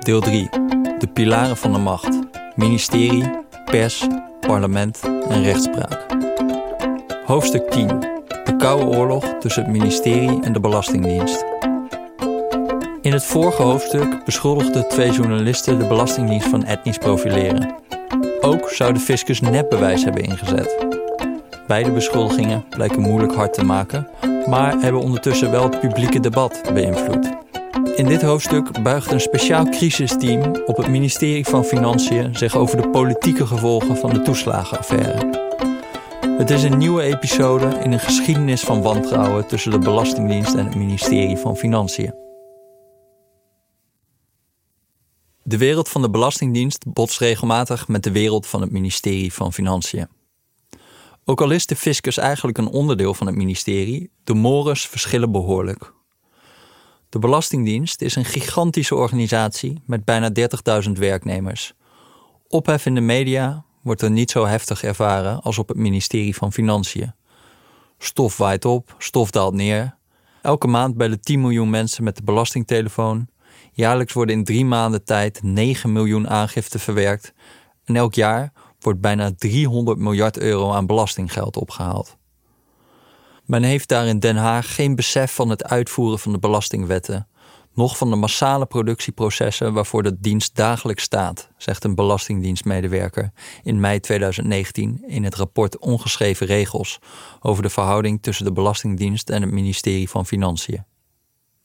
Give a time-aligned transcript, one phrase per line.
[0.00, 0.48] Deel 3.
[0.98, 2.18] De pilaren van de macht.
[2.54, 3.30] Ministerie,
[3.64, 4.06] pers,
[4.40, 6.06] parlement en rechtspraak.
[7.24, 7.86] Hoofdstuk 10.
[8.44, 11.44] De Koude Oorlog tussen het ministerie en de Belastingdienst.
[13.02, 17.74] In het vorige hoofdstuk beschuldigden twee journalisten de Belastingdienst van etnisch profileren.
[18.40, 20.89] Ook zou de fiscus nepbewijs hebben ingezet.
[21.70, 24.08] Beide beschuldigingen blijken moeilijk hard te maken,
[24.48, 27.30] maar hebben ondertussen wel het publieke debat beïnvloed.
[27.94, 32.88] In dit hoofdstuk buigt een speciaal crisisteam op het ministerie van Financiën zich over de
[32.88, 35.48] politieke gevolgen van de toeslagenaffaire.
[36.38, 40.74] Het is een nieuwe episode in een geschiedenis van wantrouwen tussen de Belastingdienst en het
[40.74, 42.14] ministerie van Financiën.
[45.42, 50.18] De wereld van de Belastingdienst botst regelmatig met de wereld van het ministerie van Financiën.
[51.24, 55.92] Ook al is de fiscus eigenlijk een onderdeel van het ministerie, de mores verschillen behoorlijk.
[57.08, 60.30] De Belastingdienst is een gigantische organisatie met bijna
[60.84, 61.74] 30.000 werknemers.
[62.48, 66.52] Ophef in de media wordt er niet zo heftig ervaren als op het ministerie van
[66.52, 67.14] Financiën.
[67.98, 69.96] Stof waait op, stof daalt neer.
[70.42, 73.28] Elke maand bellen 10 miljoen mensen met de belastingtelefoon.
[73.72, 77.32] Jaarlijks worden in drie maanden tijd 9 miljoen aangiften verwerkt.
[77.84, 78.52] En elk jaar
[78.84, 82.16] wordt bijna 300 miljard euro aan belastinggeld opgehaald.
[83.44, 87.28] Men heeft daar in Den Haag geen besef van het uitvoeren van de belastingwetten,
[87.74, 94.00] noch van de massale productieprocessen waarvoor de dienst dagelijks staat, zegt een belastingdienstmedewerker in mei
[94.00, 96.98] 2019 in het rapport Ongeschreven regels
[97.40, 100.84] over de verhouding tussen de Belastingdienst en het ministerie van Financiën.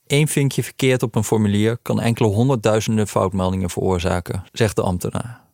[0.06, 5.45] Eén vinkje verkeerd op een formulier kan enkele honderdduizenden foutmeldingen veroorzaken, zegt de ambtenaar.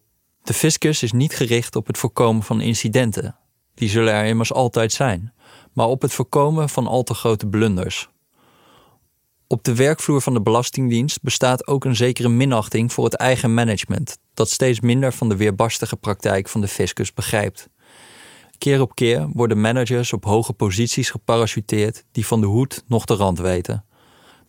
[0.43, 3.37] De fiscus is niet gericht op het voorkomen van incidenten.
[3.75, 5.33] Die zullen er immers altijd zijn
[5.73, 8.09] maar op het voorkomen van al te grote blunders.
[9.47, 14.19] Op de werkvloer van de Belastingdienst bestaat ook een zekere minachting voor het eigen management,
[14.35, 17.69] dat steeds minder van de weerbarstige praktijk van de fiscus begrijpt.
[18.59, 23.15] Keer op keer worden managers op hoge posities geparachuteerd die van de hoed nog de
[23.15, 23.85] rand weten.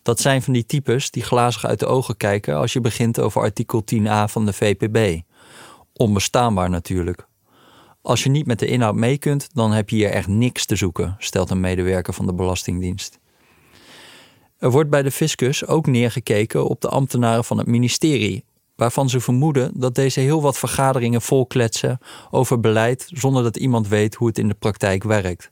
[0.02, 3.40] Dat zijn van die types die glazig uit de ogen kijken als je begint over
[3.40, 5.20] artikel 10a van de VPB.
[5.96, 7.26] Onbestaanbaar natuurlijk.
[8.02, 10.76] Als je niet met de inhoud mee kunt, dan heb je hier echt niks te
[10.76, 13.18] zoeken, stelt een medewerker van de Belastingdienst.
[14.58, 18.44] Er wordt bij de fiscus ook neergekeken op de ambtenaren van het ministerie,
[18.76, 21.98] waarvan ze vermoeden dat deze heel wat vergaderingen volkletsen
[22.30, 25.50] over beleid zonder dat iemand weet hoe het in de praktijk werkt.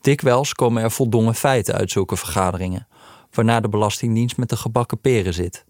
[0.00, 2.86] Dikwijls komen er voldongen feiten uit zulke vergaderingen,
[3.30, 5.64] waarna de Belastingdienst met de gebakken peren zit.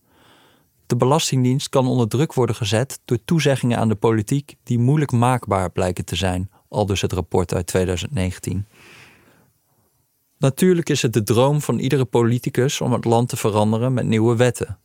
[0.87, 5.71] De Belastingdienst kan onder druk worden gezet door toezeggingen aan de politiek die moeilijk maakbaar
[5.71, 8.67] blijken te zijn, al dus het rapport uit 2019.
[10.39, 14.37] Natuurlijk is het de droom van iedere politicus om het land te veranderen met nieuwe
[14.37, 14.79] wetten.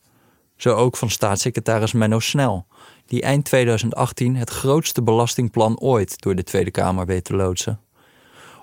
[0.56, 2.66] Zo ook van staatssecretaris Menno Snel,
[3.06, 7.80] die eind 2018 het grootste belastingplan ooit door de Tweede Kamer weet te loodsen.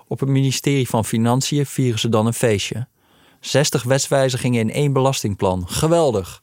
[0.06, 2.88] Op het ministerie van Financiën vieren ze dan een feestje.
[3.40, 5.68] 60 wetswijzigingen in één belastingplan.
[5.68, 6.42] Geweldig!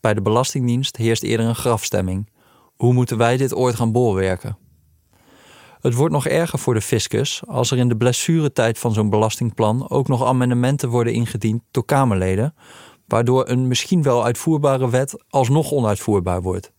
[0.00, 2.30] Bij de Belastingdienst heerst eerder een grafstemming.
[2.76, 4.58] Hoe moeten wij dit ooit gaan bolwerken?
[5.80, 9.90] Het wordt nog erger voor de fiscus als er in de blessuretijd van zo'n belastingplan
[9.90, 12.54] ook nog amendementen worden ingediend door Kamerleden,
[13.06, 16.72] waardoor een misschien wel uitvoerbare wet alsnog onuitvoerbaar wordt.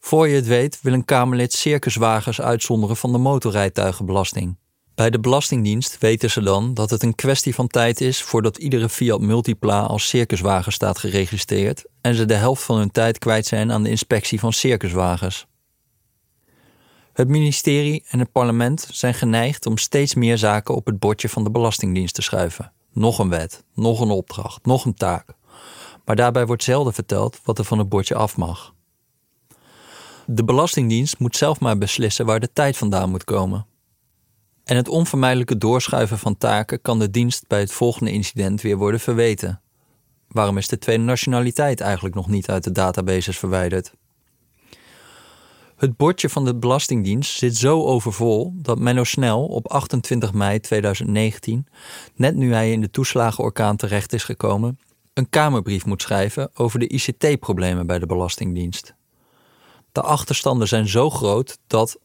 [0.00, 4.56] Voor je het weet wil een Kamerlid circuswagens uitzonderen van de motorrijtuigenbelasting.
[4.98, 8.88] Bij de Belastingdienst weten ze dan dat het een kwestie van tijd is voordat iedere
[8.88, 13.72] Fiat Multipla als circuswagen staat geregistreerd en ze de helft van hun tijd kwijt zijn
[13.72, 15.46] aan de inspectie van circuswagens.
[17.12, 21.44] Het ministerie en het parlement zijn geneigd om steeds meer zaken op het bordje van
[21.44, 22.72] de Belastingdienst te schuiven.
[22.92, 25.34] Nog een wet, nog een opdracht, nog een taak.
[26.04, 28.74] Maar daarbij wordt zelden verteld wat er van het bordje af mag.
[30.26, 33.67] De Belastingdienst moet zelf maar beslissen waar de tijd vandaan moet komen.
[34.68, 39.00] En het onvermijdelijke doorschuiven van taken kan de dienst bij het volgende incident weer worden
[39.00, 39.60] verweten.
[40.28, 43.92] Waarom is de tweede nationaliteit eigenlijk nog niet uit de databases verwijderd?
[45.76, 51.66] Het bordje van de Belastingdienst zit zo overvol dat Menno Snel op 28 mei 2019,
[52.14, 54.78] net nu hij in de toeslagenorkaan terecht is gekomen,
[55.14, 58.94] een Kamerbrief moet schrijven over de ICT-problemen bij de Belastingdienst.
[59.92, 61.98] De achterstanden zijn zo groot dat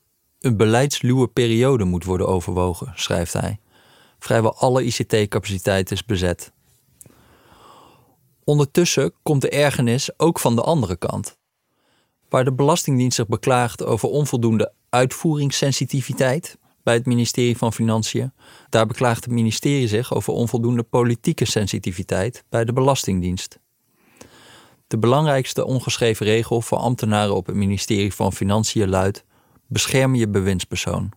[0.44, 3.60] een beleidsluwe periode moet worden overwogen, schrijft hij.
[4.19, 6.51] Vrijwel alle ICT-capaciteit is bezet.
[8.44, 11.38] Ondertussen komt de ergernis ook van de andere kant.
[12.30, 18.34] Waar de Belastingdienst zich beklaagt over onvoldoende uitvoeringssensitiviteit, bij het ministerie van Financiën.
[18.69, 23.60] Daar beklaagt het ministerie zich over onvoldoende politieke sensitiviteit bij de Belastingdienst.
[24.88, 29.24] De belangrijkste ongeschreven regel voor ambtenaren op het ministerie van Financiën luidt:
[29.74, 31.12] bescherm je bewindspersoon.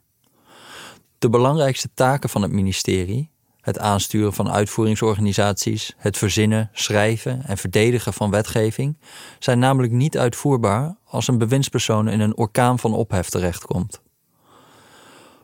[1.18, 3.30] De belangrijkste taken van het ministerie,
[3.60, 8.98] het aansturen van uitvoeringsorganisaties, het verzinnen, schrijven en verdedigen van wetgeving,
[9.38, 14.00] zijn namelijk niet uitvoerbaar als een bewindspersoon in een orkaan van ophef terechtkomt.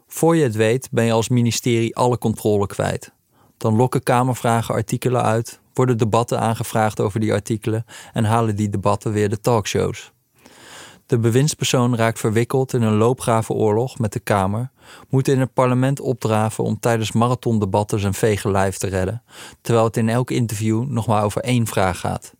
[0.07, 3.13] Voor je het weet ben je als ministerie alle controle kwijt.
[3.57, 9.13] Dan lokken Kamervragen artikelen uit, worden debatten aangevraagd over die artikelen en halen die debatten
[9.13, 10.13] weer de talkshows.
[11.13, 14.71] De bewindspersoon raakt verwikkeld in een loopgravenoorlog met de Kamer,
[15.09, 19.23] moet in het parlement opdraven om tijdens marathondebatten zijn vege lijf te redden,
[19.61, 22.35] terwijl het in elk interview nog maar over één vraag gaat.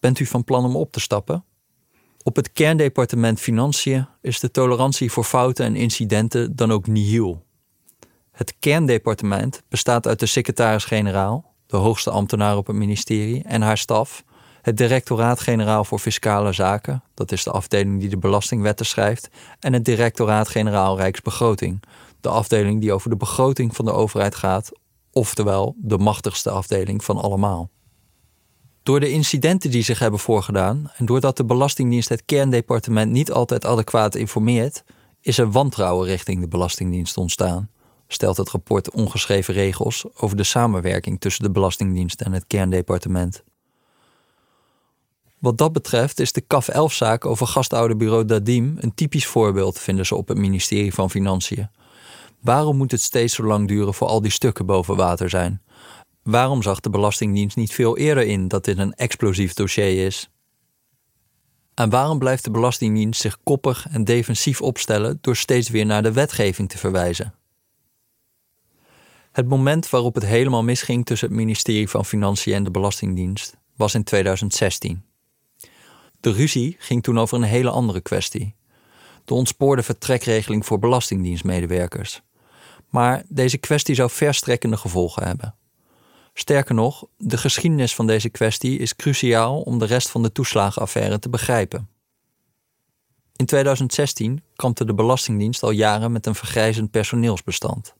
[0.00, 1.44] Bent u van plan om op te stappen?
[2.22, 7.44] Op het kerndepartement Financiën is de tolerantie voor fouten en incidenten dan ook nihil.
[8.32, 14.24] Het kerndepartement bestaat uit de secretaris-generaal, de hoogste ambtenaar op het ministerie, en haar staf,
[14.66, 19.28] het Directoraat-Generaal voor Fiscale Zaken, dat is de afdeling die de belastingwetten schrijft,
[19.60, 21.82] en het Directoraat-Generaal Rijksbegroting,
[22.20, 24.70] de afdeling die over de begroting van de overheid gaat,
[25.12, 27.70] oftewel de machtigste afdeling van allemaal.
[28.82, 33.66] Door de incidenten die zich hebben voorgedaan en doordat de Belastingdienst het kerndepartement niet altijd
[33.66, 34.84] adequaat informeert,
[35.20, 37.70] is er wantrouwen richting de Belastingdienst ontstaan,
[38.08, 43.44] stelt het rapport Ongeschreven Regels over de samenwerking tussen de Belastingdienst en het kerndepartement.
[45.38, 50.14] Wat dat betreft is de CAF 11-zaak over gastouderbureau Dadim een typisch voorbeeld, vinden ze
[50.14, 51.68] op het ministerie van Financiën.
[52.40, 55.62] Waarom moet het steeds zo lang duren voor al die stukken boven water zijn?
[56.22, 60.30] Waarom zag de Belastingdienst niet veel eerder in dat dit een explosief dossier is?
[61.74, 66.12] En waarom blijft de Belastingdienst zich koppig en defensief opstellen door steeds weer naar de
[66.12, 67.34] wetgeving te verwijzen?
[69.32, 73.94] Het moment waarop het helemaal misging tussen het ministerie van Financiën en de Belastingdienst was
[73.94, 75.05] in 2016.
[76.26, 78.54] De ruzie ging toen over een hele andere kwestie:
[79.24, 82.22] de ontspoorde vertrekregeling voor belastingdienstmedewerkers.
[82.90, 85.54] Maar deze kwestie zou verstrekkende gevolgen hebben.
[86.34, 91.18] Sterker nog, de geschiedenis van deze kwestie is cruciaal om de rest van de toeslagenaffaire
[91.18, 91.88] te begrijpen.
[93.36, 97.94] In 2016 kampte de Belastingdienst al jaren met een vergrijzend personeelsbestand.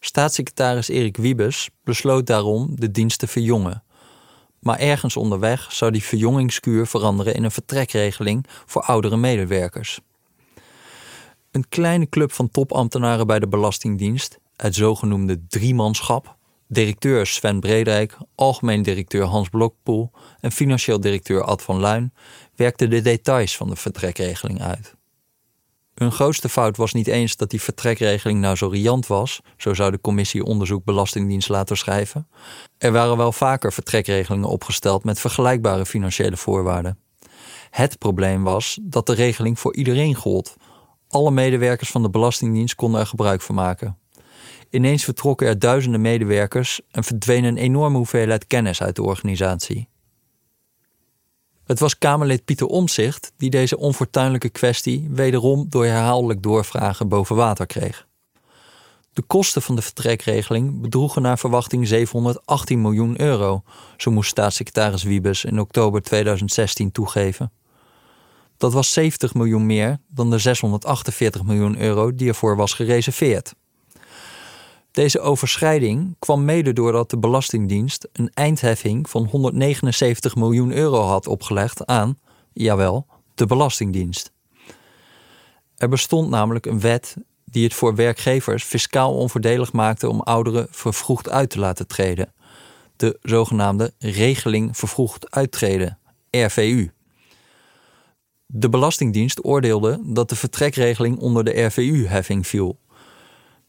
[0.00, 3.82] Staatssecretaris Erik Wiebes besloot daarom de dienst te verjongen.
[4.60, 10.00] Maar ergens onderweg zou die verjongingskuur veranderen in een vertrekregeling voor oudere medewerkers.
[11.50, 16.36] Een kleine club van topambtenaren bij de Belastingdienst, het zogenoemde driemanschap,
[16.66, 20.10] directeur Sven Bredijk, algemeen directeur Hans Blokpoel
[20.40, 22.12] en financieel directeur Ad van Luin
[22.56, 24.98] werkten de details van de vertrekregeling uit.
[26.00, 29.90] Hun grootste fout was niet eens dat die vertrekregeling nou zo riant was, zo zou
[29.90, 32.28] de commissie onderzoek Belastingdienst laten schrijven.
[32.78, 36.98] Er waren wel vaker vertrekregelingen opgesteld met vergelijkbare financiële voorwaarden.
[37.70, 40.56] Het probleem was dat de regeling voor iedereen gold.
[41.08, 43.98] Alle medewerkers van de Belastingdienst konden er gebruik van maken.
[44.70, 49.88] Ineens vertrokken er duizenden medewerkers en verdween een enorme hoeveelheid kennis uit de organisatie.
[51.70, 57.66] Het was Kamerlid Pieter Omzicht die deze onfortuinlijke kwestie wederom door herhaaldelijk doorvragen boven water
[57.66, 58.06] kreeg.
[59.12, 63.62] De kosten van de vertrekregeling bedroegen naar verwachting 718 miljoen euro,
[63.96, 67.52] zo moest staatssecretaris Wiebes in oktober 2016 toegeven.
[68.56, 73.54] Dat was 70 miljoen meer dan de 648 miljoen euro die ervoor was gereserveerd.
[74.92, 81.86] Deze overschrijding kwam mede doordat de Belastingdienst een eindheffing van 179 miljoen euro had opgelegd
[81.86, 82.18] aan,
[82.52, 84.32] jawel, de Belastingdienst.
[85.76, 91.28] Er bestond namelijk een wet die het voor werkgevers fiscaal onvoordelig maakte om ouderen vervroegd
[91.28, 92.32] uit te laten treden.
[92.96, 95.98] De zogenaamde Regeling Vervroegd Uittreden,
[96.30, 96.90] RVU.
[98.46, 102.78] De Belastingdienst oordeelde dat de vertrekregeling onder de RVU-heffing viel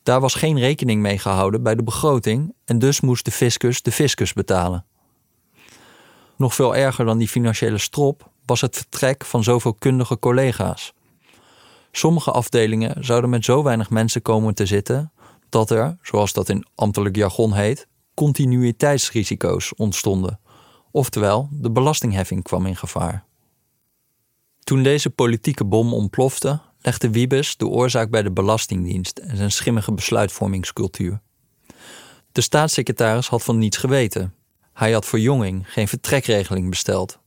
[0.04, 3.92] daar was geen rekening mee gehouden bij de begroting en dus moest de fiscus de
[3.92, 4.86] fiscus betalen.
[6.36, 10.94] Nog veel erger dan die financiële strop was het vertrek van zoveel kundige collega's.
[11.92, 15.12] Sommige afdelingen zouden met zo weinig mensen komen te zitten
[15.50, 20.40] dat er, zoals dat in ambtelijk jargon heet, continuïteitsrisico's ontstonden.
[20.92, 23.26] Oftewel, de belastingheffing kwam in gevaar.
[24.64, 29.94] Toen deze politieke bom ontplofte, legde Wiebes de oorzaak bij de Belastingdienst en zijn schimmige
[29.94, 31.22] besluitvormingscultuur.
[32.32, 34.34] De staatssecretaris had van niets geweten.
[34.74, 37.20] Hij had voor Jonging geen vertrekregeling besteld.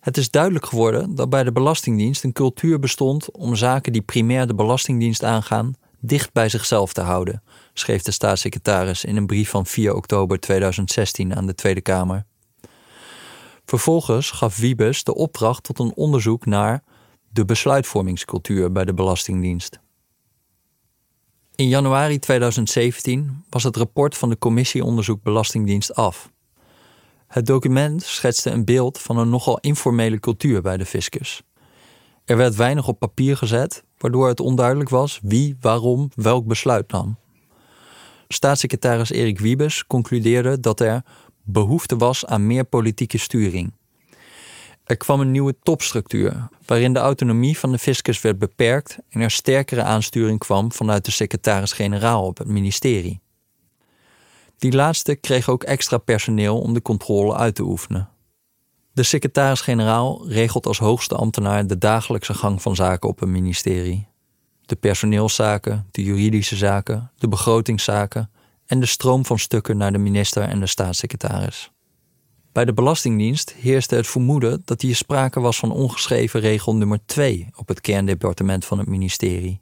[0.00, 4.46] Het is duidelijk geworden dat bij de Belastingdienst een cultuur bestond om zaken die primair
[4.46, 9.66] de Belastingdienst aangaan dicht bij zichzelf te houden, schreef de staatssecretaris in een brief van
[9.66, 12.24] 4 oktober 2016 aan de Tweede Kamer.
[13.64, 16.82] Vervolgens gaf Wiebes de opdracht tot een onderzoek naar
[17.32, 19.80] de besluitvormingscultuur bij de Belastingdienst.
[21.54, 26.30] In januari 2017 was het rapport van de Commissie Onderzoek Belastingdienst af.
[27.26, 31.42] Het document schetste een beeld van een nogal informele cultuur bij de fiscus.
[32.24, 37.18] Er werd weinig op papier gezet, waardoor het onduidelijk was wie, waarom, welk besluit nam.
[38.28, 41.02] Staatssecretaris Erik Wiebes concludeerde dat er
[41.42, 43.72] behoefte was aan meer politieke sturing.
[44.90, 49.30] Er kwam een nieuwe topstructuur, waarin de autonomie van de fiscus werd beperkt en er
[49.30, 53.20] sterkere aansturing kwam vanuit de secretaris-generaal op het ministerie.
[54.58, 58.08] Die laatste kreeg ook extra personeel om de controle uit te oefenen.
[58.92, 64.06] De secretaris-generaal regelt als hoogste ambtenaar de dagelijkse gang van zaken op een ministerie.
[64.66, 68.30] De personeelszaken, de juridische zaken, de begrotingszaken
[68.66, 71.70] en de stroom van stukken naar de minister en de staatssecretaris.
[72.52, 77.48] Bij de Belastingdienst heerste het vermoeden dat hier sprake was van ongeschreven regel nummer 2
[77.56, 79.60] op het kerndepartement van het ministerie.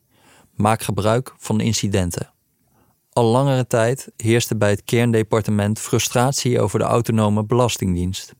[0.54, 2.32] Maak gebruik van incidenten.
[3.12, 8.34] Al langere tijd heerste bij het kerndepartement frustratie over de autonome Belastingdienst.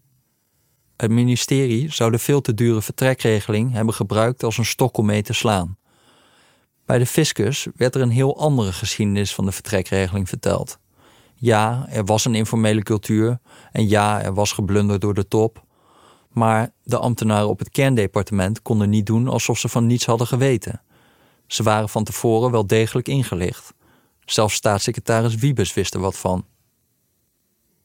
[0.96, 5.22] Het ministerie zou de veel te dure vertrekregeling hebben gebruikt als een stok om mee
[5.22, 5.76] te slaan.
[6.86, 10.78] Bij de fiscus werd er een heel andere geschiedenis van de vertrekregeling verteld.
[11.40, 13.38] Ja, er was een informele cultuur
[13.72, 15.64] en ja, er was geblunderd door de top.
[16.28, 20.82] Maar de ambtenaren op het kerndepartement konden niet doen alsof ze van niets hadden geweten.
[21.46, 23.74] Ze waren van tevoren wel degelijk ingelicht.
[24.24, 26.44] Zelfs staatssecretaris Wiebes wist er wat van.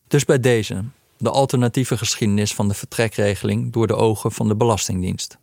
[0.08, 0.84] Dus bij deze,
[1.18, 5.38] de alternatieve geschiedenis van de vertrekregeling door de ogen van de Belastingdienst.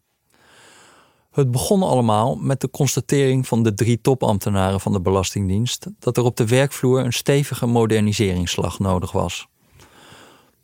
[1.30, 6.25] Het begon allemaal met de constatering van de drie topambtenaren van de Belastingdienst dat er
[6.25, 9.49] op de werkvloer een stevige moderniseringsslag nodig was.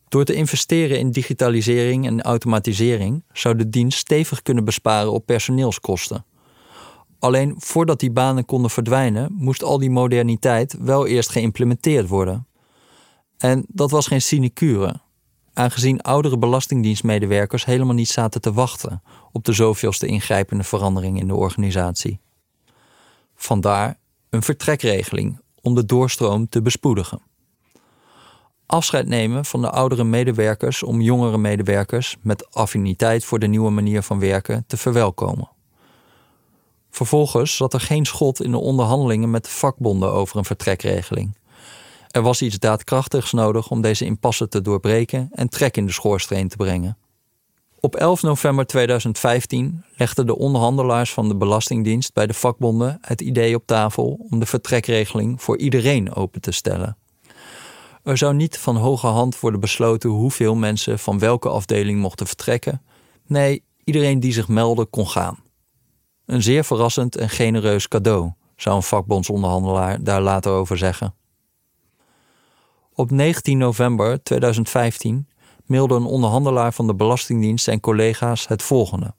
[0.08, 6.24] Door te investeren in digitalisering en automatisering zou de dienst stevig kunnen besparen op personeelskosten.
[7.18, 12.46] Alleen voordat die banen konden verdwijnen, moest al die moderniteit wel eerst geïmplementeerd worden.
[13.38, 15.00] En dat was geen sinecure,
[15.56, 21.34] aangezien oudere belastingdienstmedewerkers helemaal niet zaten te wachten op de zoveelste ingrijpende verandering in de
[21.34, 22.20] organisatie.
[23.34, 23.98] Vandaar
[24.30, 27.20] een vertrekregeling om de doorstroom te bespoedigen.
[28.66, 34.02] Afscheid nemen van de oudere medewerkers om jongere medewerkers met affiniteit voor de nieuwe manier
[34.02, 35.50] van werken te verwelkomen.
[36.90, 41.36] Vervolgens zat er geen schot in de onderhandelingen met de vakbonden over een vertrekregeling.
[42.10, 46.48] Er was iets daadkrachtigs nodig om deze impasse te doorbreken en trek in de schoorsteen
[46.48, 46.96] te brengen.
[47.80, 53.54] Op 11 november 2015 legden de onderhandelaars van de Belastingdienst bij de vakbonden het idee
[53.54, 56.96] op tafel om de vertrekregeling voor iedereen open te stellen.
[58.02, 62.82] Er zou niet van hoge hand worden besloten hoeveel mensen van welke afdeling mochten vertrekken.
[63.26, 65.38] Nee, iedereen die zich meldde kon gaan.
[66.26, 71.14] Een zeer verrassend en genereus cadeau, zou een vakbondsonderhandelaar daar later over zeggen.
[72.98, 75.28] Op 19 november 2015
[75.66, 79.14] mailde een onderhandelaar van de Belastingdienst zijn collega's het volgende.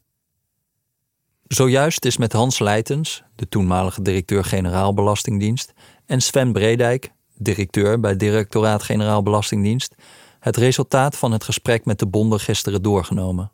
[1.48, 5.74] Zojuist is met Hans Leitens, de toenmalige directeur-generaal Belastingdienst,
[6.06, 9.96] en Sven Bredijk, directeur bij Directoraat-Generaal Belastingdienst,
[10.40, 13.52] het resultaat van het gesprek met de bonden gisteren doorgenomen.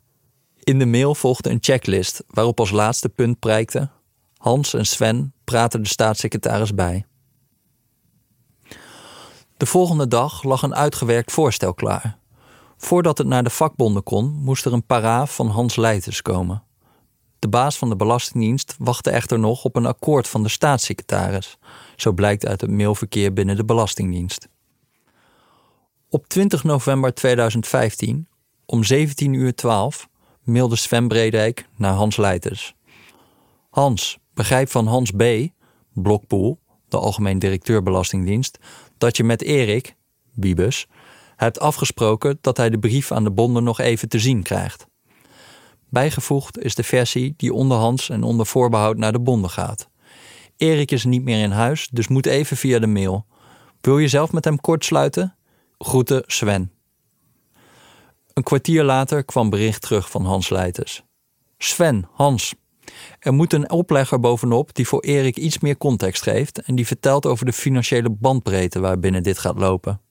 [0.60, 3.90] In de mail volgde een checklist waarop als laatste punt prijkte:
[4.38, 7.06] Hans en Sven praten de staatssecretaris bij.
[9.58, 12.18] De volgende dag lag een uitgewerkt voorstel klaar.
[12.78, 16.64] Voordat het naar de vakbonden kon, moest er een paraaf van Hans Leiters komen.
[17.40, 21.58] De baas van de Belastingdienst wachtte echter nog op een akkoord van de staatssecretaris,
[21.96, 24.48] zo blijkt uit het mailverkeer binnen de Belastingdienst.
[26.10, 28.28] Op 20 november 2015,
[28.66, 29.54] om 17.12 uur,
[30.44, 32.76] mailde Sven Bredijk naar Hans Leiters.
[33.70, 35.24] Hans, begrijp van Hans B.,
[35.94, 38.60] Blokpoel, de algemeen directeur Belastingdienst,
[39.04, 39.96] dat je met Erik,
[40.34, 40.88] Wiebes,
[41.36, 44.86] hebt afgesproken dat hij de brief aan de bonden nog even te zien krijgt.
[45.90, 49.90] Bijgevoegd is de versie die onderhands en onder voorbehoud naar de bonden gaat.
[50.58, 53.26] Erik is niet meer in huis, dus moet even via de mail.
[53.82, 55.36] Wil je zelf met hem kort sluiten?
[55.78, 56.72] Groeten Sven.
[58.34, 61.04] Een kwartier later kwam bericht terug van Hans Leiters.
[61.58, 62.54] Sven, Hans.
[63.20, 67.26] Er moet een oplegger bovenop die voor Erik iets meer context geeft en die vertelt
[67.26, 70.02] over de financiële bandbreedte waarbinnen dit gaat lopen.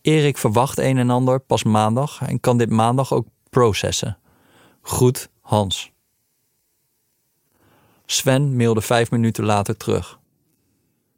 [0.00, 4.18] Erik verwacht een en ander pas maandag en kan dit maandag ook processen.
[4.80, 5.92] Goed, Hans.
[8.06, 10.20] Sven mailde vijf minuten later terug.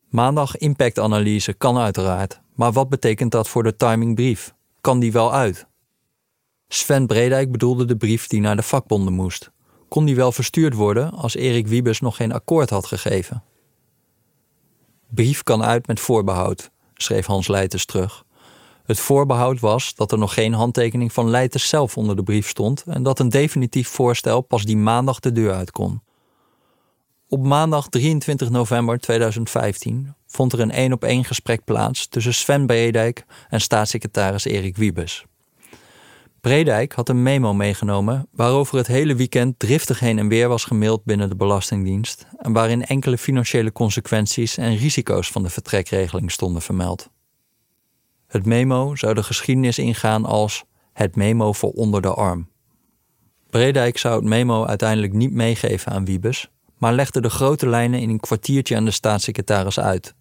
[0.09, 4.55] Maandag impactanalyse kan uiteraard, maar wat betekent dat voor de timingbrief?
[4.81, 5.67] Kan die wel uit?
[6.69, 9.51] Sven Bredijk bedoelde de brief die naar de vakbonden moest.
[9.95, 13.43] Kon die wel verstuurd worden als Erik Wiebes nog geen akkoord had gegeven?
[15.09, 18.25] Brief kan uit met voorbehoud, schreef Hans Leiters terug.
[18.85, 22.85] Het voorbehoud was dat er nog geen handtekening van Leiters zelf onder de brief stond
[22.87, 26.03] en dat een definitief voorstel pas die maandag de deur uit kon.
[27.29, 32.67] Op maandag 23 november 2015 vond er een één op één gesprek plaats tussen Sven
[32.67, 35.25] Bredijk en staatssecretaris Erik Wiebes.
[36.45, 41.05] Bredijk had een memo meegenomen waarover het hele weekend driftig heen en weer was gemaild
[41.05, 47.11] binnen de Belastingdienst en waarin enkele financiële consequenties en risico's van de vertrekregeling stonden vermeld.
[48.27, 52.49] Het memo zou de geschiedenis ingaan als het memo voor onder de arm.
[53.51, 58.09] Bredijk zou het memo uiteindelijk niet meegeven aan Wiebes, maar legde de grote lijnen in
[58.09, 60.15] een kwartiertje aan de staatssecretaris uit.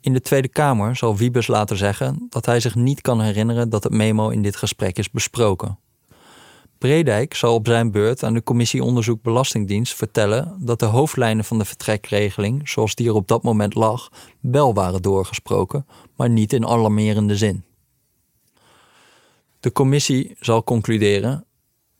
[0.00, 3.82] In de Tweede Kamer zal Wiebes later zeggen dat hij zich niet kan herinneren dat
[3.82, 5.78] het memo in dit gesprek is besproken.
[6.78, 11.58] Bredijk zal op zijn beurt aan de commissie Onderzoek Belastingdienst vertellen dat de hoofdlijnen van
[11.58, 14.08] de vertrekregeling, zoals die er op dat moment lag,
[14.40, 15.86] wel waren doorgesproken,
[16.16, 17.64] maar niet in alarmerende zin.
[19.60, 21.44] De commissie zal concluderen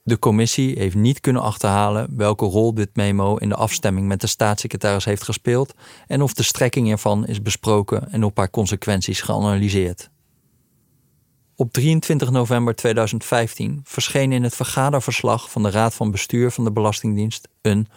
[0.08, 4.26] de commissie heeft niet kunnen achterhalen welke rol dit memo in de afstemming met de
[4.26, 5.74] staatssecretaris heeft gespeeld
[6.06, 10.10] en of de strekking ervan is besproken en op haar consequenties geanalyseerd.
[11.56, 16.72] Op 23 november 2015 verscheen in het vergaderverslag van de Raad van Bestuur van de
[16.72, 17.88] Belastingdienst een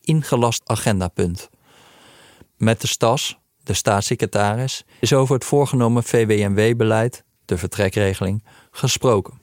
[0.00, 1.48] ingelast agendapunt.
[2.56, 9.39] Met de STAS, de staatssecretaris, is over het voorgenomen VWMW-beleid, de vertrekregeling, gesproken.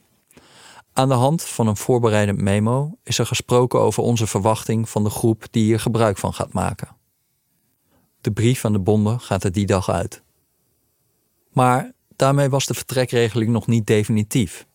[0.98, 5.10] Aan de hand van een voorbereidend memo is er gesproken over onze verwachting van de
[5.10, 6.88] groep die hier gebruik van gaat maken.
[8.22, 10.24] De brief aan de bonden gaat er die dag uit.
[11.52, 14.68] Maar daarmee was de vertrekregeling nog niet definitief.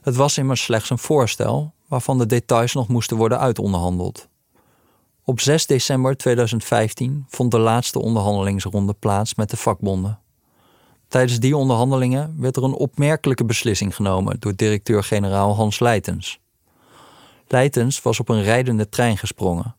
[0.00, 4.28] Het was immers slechts een voorstel waarvan de details nog moesten worden uitonderhandeld.
[5.24, 10.20] Op 6 december 2015 vond de laatste onderhandelingsronde plaats met de vakbonden.
[11.10, 16.40] Tijdens die onderhandelingen werd er een opmerkelijke beslissing genomen door directeur-generaal Hans Leitens.
[17.46, 19.76] Leitens was op een rijdende trein gesprongen.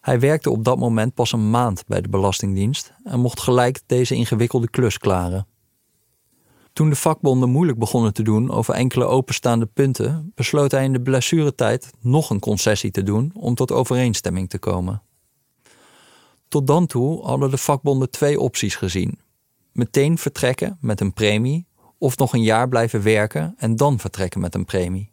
[0.00, 4.14] Hij werkte op dat moment pas een maand bij de Belastingdienst en mocht gelijk deze
[4.14, 5.46] ingewikkelde klus klaren.
[6.72, 11.00] Toen de vakbonden moeilijk begonnen te doen over enkele openstaande punten, besloot hij in de
[11.00, 15.02] blessuretijd nog een concessie te doen om tot overeenstemming te komen.
[16.48, 19.26] Tot dan toe hadden de vakbonden twee opties gezien
[19.72, 21.66] meteen vertrekken met een premie
[21.98, 25.12] of nog een jaar blijven werken en dan vertrekken met een premie.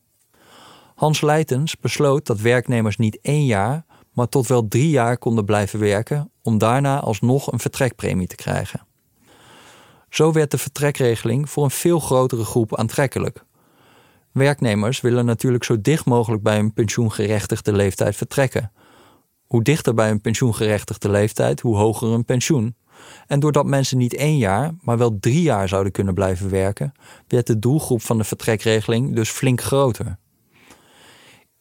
[0.95, 5.79] Hans Leitens besloot dat werknemers niet één jaar, maar tot wel drie jaar konden blijven
[5.79, 8.85] werken om daarna alsnog een vertrekpremie te krijgen.
[10.09, 13.43] Zo werd de vertrekregeling voor een veel grotere groep aantrekkelijk.
[14.31, 18.71] Werknemers willen natuurlijk zo dicht mogelijk bij hun pensioengerechtigde leeftijd vertrekken.
[19.45, 22.75] Hoe dichter bij een pensioengerechtigde leeftijd, hoe hoger een pensioen.
[23.27, 26.93] En doordat mensen niet één jaar, maar wel drie jaar zouden kunnen blijven werken,
[27.27, 30.17] werd de doelgroep van de vertrekregeling dus flink groter.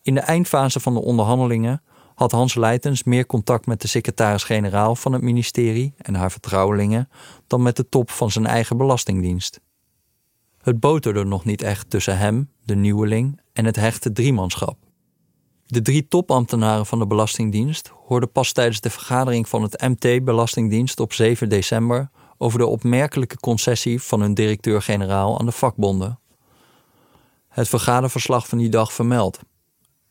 [0.03, 1.83] In de eindfase van de onderhandelingen
[2.15, 7.09] had Hans Leitens meer contact met de secretaris-generaal van het ministerie en haar vertrouwelingen
[7.47, 9.61] dan met de top van zijn eigen belastingdienst.
[10.63, 14.84] Het boterde nog niet echt tussen hem, de nieuweling, en het hechte driemanschap.
[15.67, 21.01] De drie topambtenaren van de Belastingdienst hoorden pas tijdens de vergadering van het MT Belastingdienst
[21.01, 26.19] op 7 december over de opmerkelijke concessie van hun directeur-generaal aan de vakbonden.
[27.49, 29.41] Het vergaderverslag van die dag vermeldt.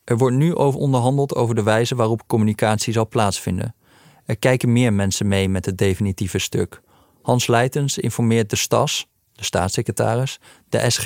[0.04, 3.76] Er wordt nu over onderhandeld over de wijze waarop communicatie zal plaatsvinden.
[4.26, 6.82] Er kijken meer mensen mee met het definitieve stuk.
[7.22, 10.40] Hans Leitens informeert de STAS, de staatssecretaris,
[10.70, 11.04] de SG,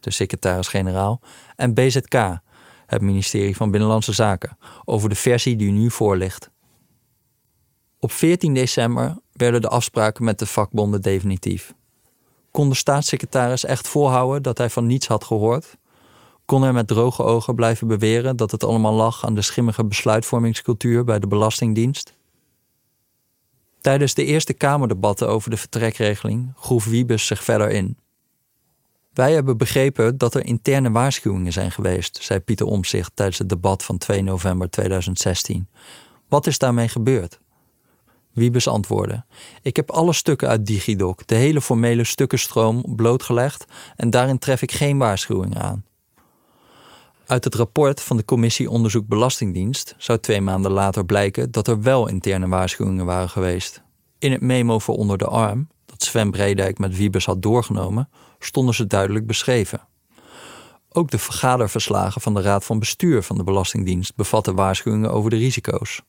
[0.00, 1.20] de secretaris-generaal,
[1.56, 2.40] en BZK,
[2.86, 6.50] het ministerie van Binnenlandse Zaken, over de versie die nu voor ligt.
[7.98, 11.74] Op 14 december werden de afspraken met de vakbonden definitief.
[12.50, 15.76] Kon de staatssecretaris echt volhouden dat hij van niets had gehoord?
[16.44, 21.04] Kon hij met droge ogen blijven beweren dat het allemaal lag aan de schimmige besluitvormingscultuur
[21.04, 22.14] bij de Belastingdienst?
[23.80, 27.98] Tijdens de Eerste Kamerdebatten over de vertrekregeling groef Wiebes zich verder in.
[29.16, 33.84] Wij hebben begrepen dat er interne waarschuwingen zijn geweest, zei Pieter Omzicht tijdens het debat
[33.84, 35.68] van 2 november 2016.
[36.28, 37.40] Wat is daarmee gebeurd?
[38.32, 39.24] Wiebes antwoordde:
[39.62, 43.64] Ik heb alle stukken uit Digidoc, de hele formele stukkenstroom, blootgelegd
[43.96, 45.84] en daarin tref ik geen waarschuwingen aan.
[47.26, 51.82] Uit het rapport van de Commissie Onderzoek Belastingdienst zou twee maanden later blijken dat er
[51.82, 53.82] wel interne waarschuwingen waren geweest.
[54.18, 58.74] In het memo voor onder de arm, dat Sven Bredijk met Wiebes had doorgenomen, stonden
[58.74, 59.80] ze duidelijk beschreven.
[60.88, 65.36] Ook de vergaderverslagen van de Raad van Bestuur van de Belastingdienst bevatten waarschuwingen over de
[65.36, 66.02] risico's.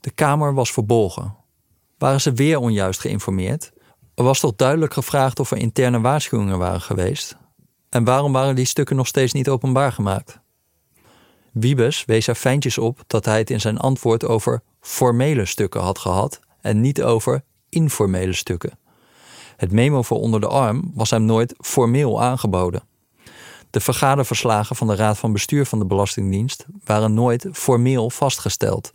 [0.00, 1.36] De Kamer was verbolgen.
[1.98, 3.72] Waren ze weer onjuist geïnformeerd?
[4.14, 7.36] Er was toch duidelijk gevraagd of er interne waarschuwingen waren geweest?
[7.88, 10.40] En waarom waren die stukken nog steeds niet openbaar gemaakt?
[11.52, 15.98] Wiebes wees er fijntjes op dat hij het in zijn antwoord over formele stukken had
[15.98, 18.78] gehad en niet over informele stukken.
[19.56, 22.82] Het memo voor onder de arm was hem nooit formeel aangeboden.
[23.70, 28.92] De vergaderverslagen van de Raad van Bestuur van de Belastingdienst waren nooit formeel vastgesteld.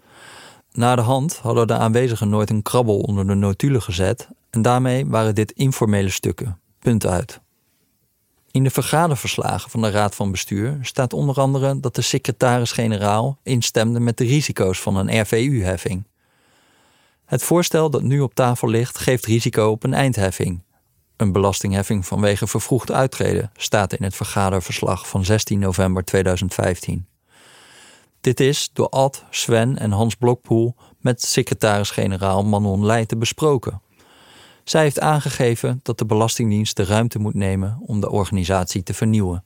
[0.72, 5.06] Na de hand hadden de aanwezigen nooit een krabbel onder de notulen gezet en daarmee
[5.06, 6.60] waren dit informele stukken.
[6.80, 7.39] Punt uit.
[8.52, 14.00] In de vergaderverslagen van de Raad van Bestuur staat onder andere dat de secretaris-generaal instemde
[14.00, 16.04] met de risico's van een RVU-heffing.
[17.30, 20.63] Het voorstel dat nu op tafel ligt geeft risico op een eindheffing.
[21.18, 27.08] Een belastingheffing vanwege vervroegd uittreden staat in het vergaderverslag van 16 november 2015.
[28.22, 33.82] Dit is door Ad, Sven en Hans Blokpoel met secretaris-generaal Manon Leijten besproken.
[34.63, 39.44] Zij heeft aangegeven dat de Belastingdienst de ruimte moet nemen om de organisatie te vernieuwen.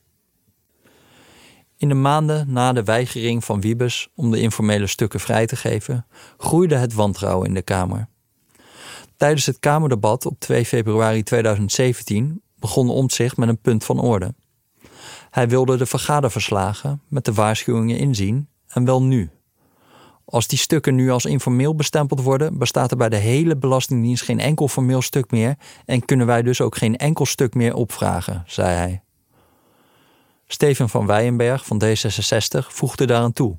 [1.84, 6.06] In de maanden na de weigering van Wiebes om de informele stukken vrij te geven,
[6.38, 8.08] groeide het wantrouwen in de Kamer.
[9.18, 14.34] Tijdens het Kamerdebat op 2 februari 2017 begon Omtzigt met een punt van orde.
[15.30, 19.30] Hij wilde de vergaderverslagen met de waarschuwingen inzien en wel nu.
[20.26, 24.40] Als die stukken nu als informeel bestempeld worden, bestaat er bij de hele Belastingdienst geen
[24.40, 28.76] enkel formeel stuk meer en kunnen wij dus ook geen enkel stuk meer opvragen, zei
[28.76, 29.04] hij.
[30.54, 33.58] Steven van Weyenberg van D66 voegde daaraan toe.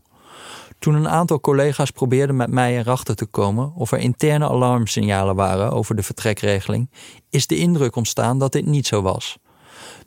[0.79, 5.73] Toen een aantal collega's probeerden met mij erachter te komen of er interne alarmsignalen waren
[5.73, 6.91] over de vertrekregeling,
[7.31, 9.39] is de indruk ontstaan dat dit niet zo was.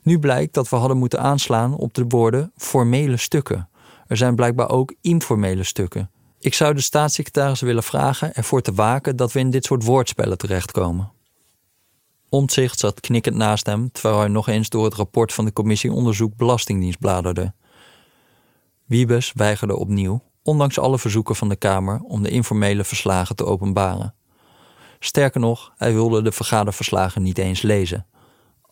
[0.02, 3.68] Nu blijkt dat we hadden moeten aanslaan op de woorden formele stukken.
[4.06, 6.10] Er zijn blijkbaar ook informele stukken.
[6.38, 10.38] Ik zou de staatssecretaris willen vragen ervoor te waken dat we in dit soort woordspellen
[10.38, 11.12] terechtkomen.
[12.28, 15.92] Omtzigt zat knikkend naast hem terwijl hij nog eens door het rapport van de commissie
[15.92, 17.52] onderzoek Belastingdienst bladerde.
[18.84, 24.14] Wiebes weigerde opnieuw, ondanks alle verzoeken van de Kamer om de informele verslagen te openbaren.
[24.98, 28.06] Sterker nog, hij wilde de vergaderverslagen niet eens lezen.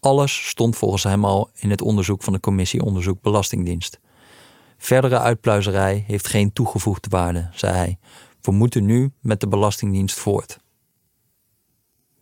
[0.01, 4.01] Alles stond volgens hem al in het onderzoek van de commissie onderzoek Belastingdienst.
[4.79, 7.99] Verdere uitpluizerij heeft geen toegevoegde waarde, zei hij.
[8.41, 10.59] We moeten nu met de Belastingdienst voort.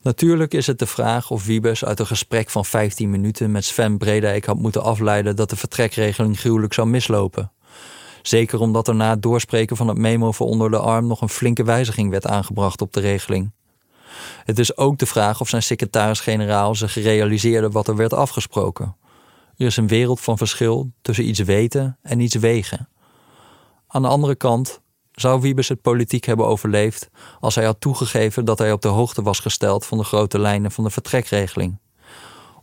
[0.05, 3.99] Natuurlijk is het de vraag of Wiebes uit een gesprek van 15 minuten met Sven
[3.99, 7.53] Bredijk had moeten afleiden dat de vertrekregeling gruwelijk zou mislopen.
[8.23, 11.29] Zeker omdat er na het doorspreken van het memo voor onder de arm nog een
[11.29, 13.53] flinke wijziging werd aangebracht op de regeling.
[14.45, 18.97] Het is ook de vraag of zijn secretaris-generaal zich realiseerde wat er werd afgesproken.
[19.57, 22.89] Er is een wereld van verschil tussen iets weten en iets wegen.
[23.87, 24.81] Aan de andere kant
[25.15, 29.23] zou Wiebes het politiek hebben overleefd als hij had toegegeven dat hij op de hoogte
[29.23, 31.79] was gesteld van de grote lijnen van de vertrekregeling.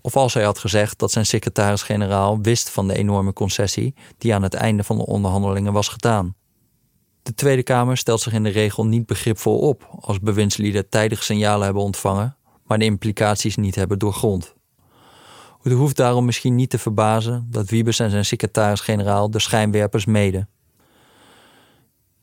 [0.02, 4.44] Of als hij had gezegd dat zijn secretaris-generaal wist van de enorme concessie die aan
[4.44, 6.36] het einde van de onderhandelingen was gedaan.
[7.24, 11.66] De Tweede Kamer stelt zich in de regel niet begripvol op als bewindslieden tijdig signalen
[11.66, 14.54] hebben ontvangen, maar de implicaties niet hebben doorgrond.
[15.62, 20.48] Het hoeft daarom misschien niet te verbazen dat Wiebes en zijn secretaris-generaal de schijnwerpers mede.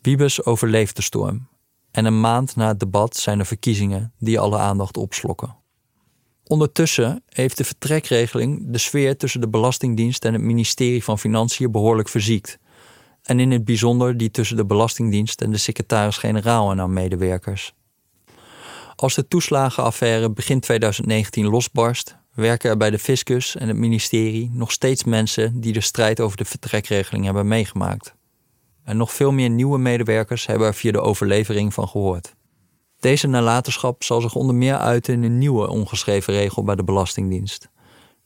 [0.08, 1.48] Wiebes overleeft de storm
[1.90, 5.56] en een maand na het debat zijn er verkiezingen die alle aandacht opslokken.
[6.44, 12.08] Ondertussen heeft de vertrekregeling de sfeer tussen de Belastingdienst en het ministerie van Financiën behoorlijk
[12.08, 12.58] verziekt.
[13.22, 17.74] En in het bijzonder die tussen de Belastingdienst en de secretaris-generaal en haar medewerkers.
[18.96, 24.72] Als de toeslagenaffaire begin 2019 losbarst, werken er bij de fiscus en het ministerie nog
[24.72, 28.16] steeds mensen die de strijd over de vertrekregeling hebben meegemaakt.
[28.88, 32.34] En nog veel meer nieuwe medewerkers hebben er via de overlevering van gehoord.
[33.00, 37.68] Deze nalatenschap zal zich onder meer uiten in een nieuwe ongeschreven regel bij de Belastingdienst.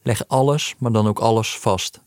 [0.02, 2.04] Leg alles, maar dan ook alles vast.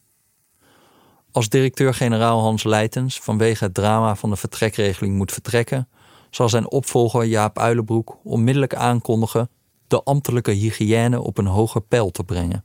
[1.31, 5.89] Als directeur-generaal Hans Leitens vanwege het drama van de vertrekregeling moet vertrekken,
[6.29, 9.49] zal zijn opvolger Jaap Uilenbroek onmiddellijk aankondigen
[9.87, 12.63] de ambtelijke hygiëne op een hoger peil te brengen.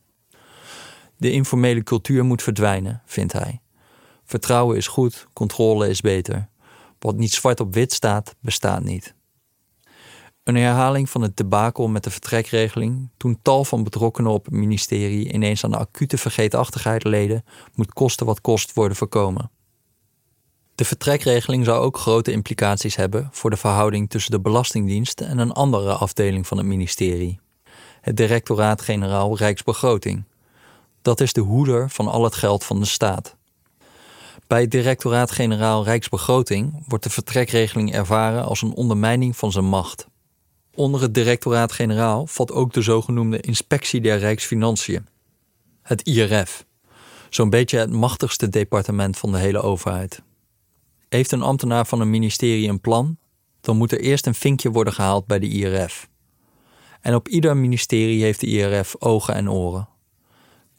[1.17, 3.61] De informele cultuur moet verdwijnen, vindt hij.
[4.31, 6.49] Vertrouwen is goed, controle is beter.
[6.99, 9.15] Wat niet zwart op wit staat, bestaat niet.
[10.45, 15.33] Een herhaling van het debakel met de vertrekregeling, toen tal van betrokkenen op het ministerie
[15.33, 19.51] ineens aan de acute vergeetachtigheid leden, moet kosten wat kost worden voorkomen.
[20.75, 25.53] De vertrekregeling zou ook grote implicaties hebben voor de verhouding tussen de Belastingdienst en een
[25.53, 27.41] andere afdeling van het ministerie,
[28.01, 30.25] het Directoraat-Generaal Rijksbegroting.
[31.03, 33.39] Dat is de hoeder van al het geld van de staat.
[34.51, 40.07] Bij het Directoraat-Generaal Rijksbegroting wordt de vertrekregeling ervaren als een ondermijning van zijn macht.
[40.75, 45.07] Onder het Directoraat-Generaal valt ook de zogenoemde Inspectie der Rijksfinanciën,
[45.83, 46.65] het IRF,
[47.29, 50.23] zo'n beetje het machtigste departement van de hele overheid.
[51.09, 53.19] Heeft een ambtenaar van een ministerie een plan,
[53.61, 56.09] dan moet er eerst een vinkje worden gehaald bij de IRF.
[57.01, 59.89] En op ieder ministerie heeft de IRF ogen en oren.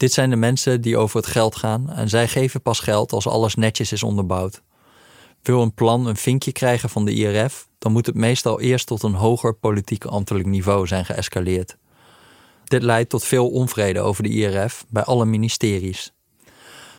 [0.01, 3.27] Dit zijn de mensen die over het geld gaan en zij geven pas geld als
[3.27, 4.61] alles netjes is onderbouwd.
[5.41, 9.03] Wil een plan een vinkje krijgen van de IRF, dan moet het meestal eerst tot
[9.03, 11.77] een hoger politiek ambtelijk niveau zijn geëscaleerd.
[12.63, 16.13] Dit leidt tot veel onvrede over de IRF bij alle ministeries.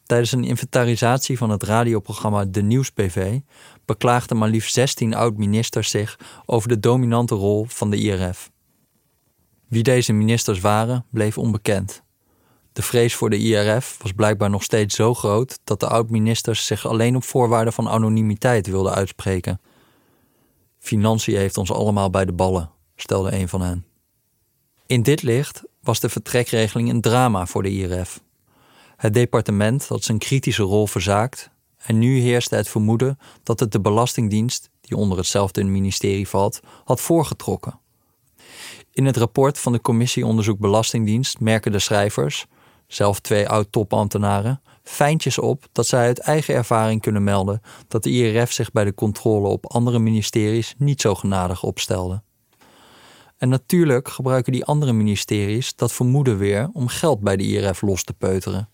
[0.07, 3.39] Tijdens een inventarisatie van het radioprogramma De Nieuws-PV
[3.85, 8.51] beklaagden maar liefst 16 oud-ministers zich over de dominante rol van de IRF.
[9.69, 12.03] Wie deze ministers waren, bleef onbekend.
[12.73, 16.87] De vrees voor de IRF was blijkbaar nog steeds zo groot dat de oud-ministers zich
[16.87, 19.61] alleen op voorwaarden van anonimiteit wilden uitspreken.
[20.79, 23.87] Financiën heeft ons allemaal bij de ballen, stelde een van hen.
[24.87, 28.21] In dit licht was de vertrekregeling een drama voor de IRF.
[28.97, 33.81] Het departement had zijn kritische rol verzaakt en nu heerste het vermoeden dat het de
[33.81, 37.79] Belastingdienst, die onder hetzelfde ministerie valt, had voorgetrokken.
[38.93, 42.47] In het rapport van de Commissie Onderzoek Belastingdienst merken de schrijvers,
[42.95, 48.53] zelf twee oud-topambtenaren, fijntjes op dat zij uit eigen ervaring kunnen melden dat de IRF
[48.53, 52.23] zich bij de controle op andere ministeries niet zo genadig opstelde.
[53.39, 58.05] En natuurlijk gebruiken die andere ministeries dat vermoeden weer om geld bij de IRF los
[58.05, 58.69] te peuteren.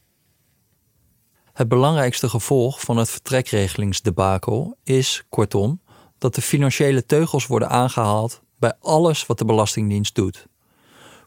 [1.53, 5.81] Het belangrijkste gevolg van het vertrekregelingsdebakel is, kortom,
[6.19, 10.47] dat de financiële teugels worden aangehaald bij alles wat de Belastingdienst doet.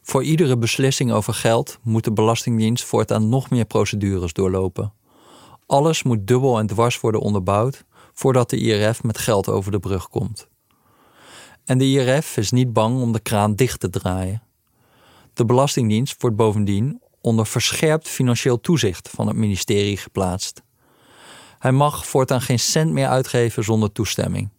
[0.02, 4.92] Voor iedere beslissing over geld moet de Belastingdienst voortaan nog meer procedures doorlopen.
[5.66, 10.08] Alles moet dubbel en dwars worden onderbouwd voordat de IRF met geld over de brug
[10.08, 10.48] komt.
[11.64, 14.42] En de IRF is niet bang om de kraan dicht te draaien.
[15.34, 20.62] De Belastingdienst wordt bovendien onder verscherpt financieel toezicht van het ministerie geplaatst.
[21.58, 24.50] Hij mag voortaan geen cent meer uitgeven zonder toestemming.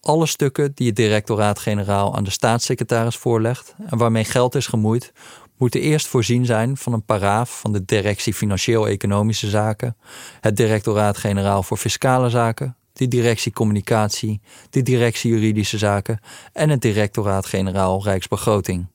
[0.00, 5.12] Alle stukken die het directoraat-generaal aan de staatssecretaris voorlegt en waarmee geld is gemoeid,
[5.56, 9.96] moeten eerst voorzien zijn van een paraaf van de Directie Financieel-Economische Zaken,
[10.40, 16.20] het Directoraat-Generaal voor Fiscale Zaken, de Directie Communicatie, de Directie Juridische Zaken
[16.52, 18.86] en het Directoraat-Generaal Rijksbegroting.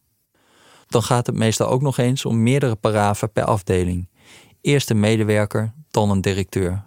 [0.87, 4.09] Dan gaat het meestal ook nog eens om meerdere parafen per afdeling.
[4.61, 6.83] Eerst een medewerker, dan een directeur.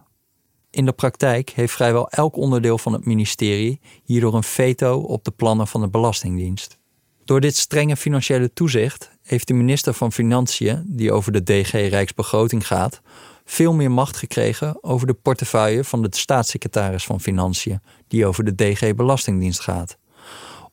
[0.70, 5.30] In de praktijk heeft vrijwel elk onderdeel van het ministerie hierdoor een veto op de
[5.30, 6.78] plannen van de Belastingdienst.
[7.24, 12.66] Door dit strenge financiële toezicht heeft de minister van Financiën, die over de DG Rijksbegroting
[12.66, 13.00] gaat,
[13.44, 18.54] veel meer macht gekregen over de portefeuille van de staatssecretaris van Financiën, die over de
[18.54, 19.98] DG Belastingdienst gaat.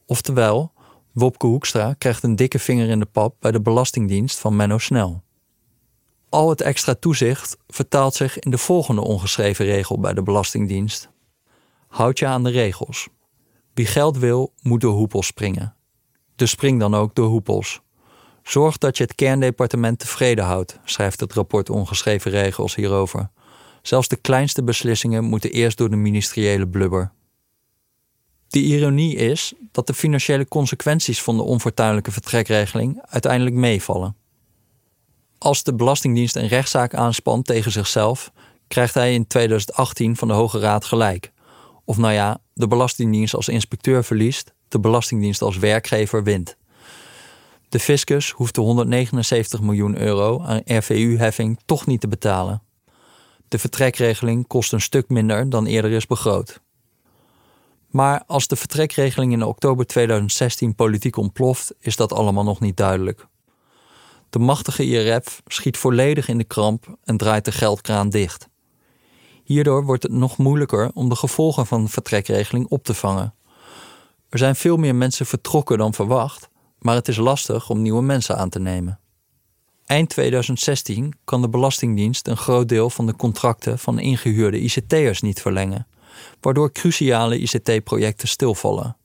[0.05, 0.73] Oftewel,
[1.11, 5.23] Wopke Hoekstra krijgt een dikke vinger in de pap bij de Belastingdienst van Menno Snel.
[6.35, 11.09] Al het extra toezicht vertaalt zich in de volgende ongeschreven regel bij de Belastingdienst.
[11.87, 13.07] Houd je aan de regels.
[13.73, 15.75] Wie geld wil, moet door hoepels springen.
[16.35, 17.81] Dus spring dan ook door hoepels.
[18.43, 23.29] Zorg dat je het kerndepartement tevreden houdt, schrijft het rapport Ongeschreven Regels hierover.
[23.81, 27.11] Zelfs de kleinste beslissingen moeten eerst door de ministeriële blubber.
[28.47, 34.15] De ironie is dat de financiële consequenties van de onfortuinlijke vertrekregeling uiteindelijk meevallen.
[35.45, 38.31] Als de Belastingdienst een rechtszaak aanspant tegen zichzelf,
[38.67, 41.31] krijgt hij in 2018 van de Hoge Raad gelijk.
[41.83, 46.57] Of nou ja, de Belastingdienst als inspecteur verliest, de Belastingdienst als werkgever wint.
[47.69, 52.61] De fiscus hoeft de 179 miljoen euro aan RVU-heffing toch niet te betalen.
[53.47, 56.61] De vertrekregeling kost een stuk minder dan eerder is begroot.
[57.89, 63.27] Maar als de vertrekregeling in oktober 2016 politiek ontploft, is dat allemaal nog niet duidelijk.
[64.35, 68.47] De machtige IRF schiet volledig in de kramp en draait de geldkraan dicht.
[69.43, 73.33] Hierdoor wordt het nog moeilijker om de gevolgen van de vertrekregeling op te vangen.
[74.29, 78.37] Er zijn veel meer mensen vertrokken dan verwacht, maar het is lastig om nieuwe mensen
[78.37, 78.99] aan te nemen.
[79.85, 85.41] Eind 2016 kan de Belastingdienst een groot deel van de contracten van ingehuurde ICT'ers niet
[85.41, 85.87] verlengen,
[86.41, 88.97] waardoor cruciale ICT-projecten stilvallen.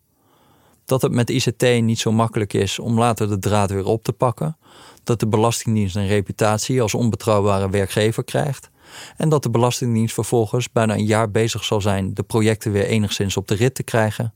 [0.85, 4.13] dat het met ICT niet zo makkelijk is om later de draad weer op te
[4.13, 4.57] pakken,
[5.05, 8.71] dat de Belastingdienst een reputatie als onbetrouwbare werkgever krijgt
[9.17, 13.37] en dat de Belastingdienst vervolgens bijna een jaar bezig zal zijn de projecten weer enigszins
[13.37, 14.35] op de rit te krijgen,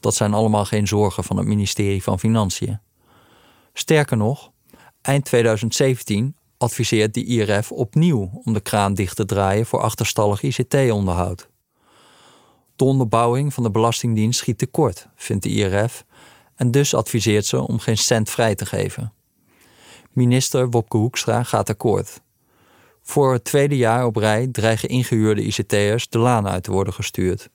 [0.00, 2.80] dat zijn allemaal geen zorgen van het ministerie van Financiën.
[3.72, 4.50] Sterker nog,
[5.02, 11.48] eind 2017 adviseert de IRF opnieuw om de kraan dicht te draaien voor achterstallig ICT-onderhoud.
[12.76, 16.04] De onderbouwing van de Belastingdienst schiet tekort, vindt de IRF,
[16.54, 19.12] en dus adviseert ze om geen cent vrij te geven.
[20.10, 22.20] Minister Wopke Hoekstra gaat akkoord.
[23.02, 27.50] Voor het tweede jaar op rij dreigen ingehuurde ICT'ers de laan uit te worden gestuurd.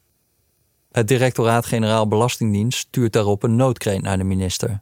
[0.91, 4.81] Het Directoraat-Generaal Belastingdienst stuurt daarop een noodkreet naar de minister,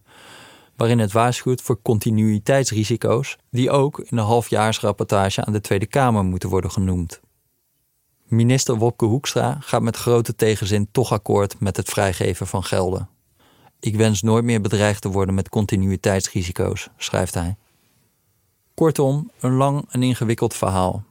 [0.75, 6.49] waarin het waarschuwt voor continuïteitsrisico's die ook in de halfjaarsrapportage aan de Tweede Kamer moeten
[6.49, 7.21] worden genoemd.
[8.27, 13.09] Minister Wopke Hoekstra gaat met grote tegenzin toch akkoord met het vrijgeven van gelden.
[13.79, 17.57] Ik wens nooit meer bedreigd te worden met continuïteitsrisico's, schrijft hij.
[18.73, 21.03] Kortom, een lang en ingewikkeld verhaal.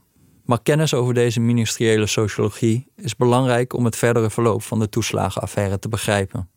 [0.44, 5.78] Maar kennis over deze ministeriële sociologie is belangrijk om het verdere verloop van de toeslagenaffaire
[5.78, 6.50] te begrijpen.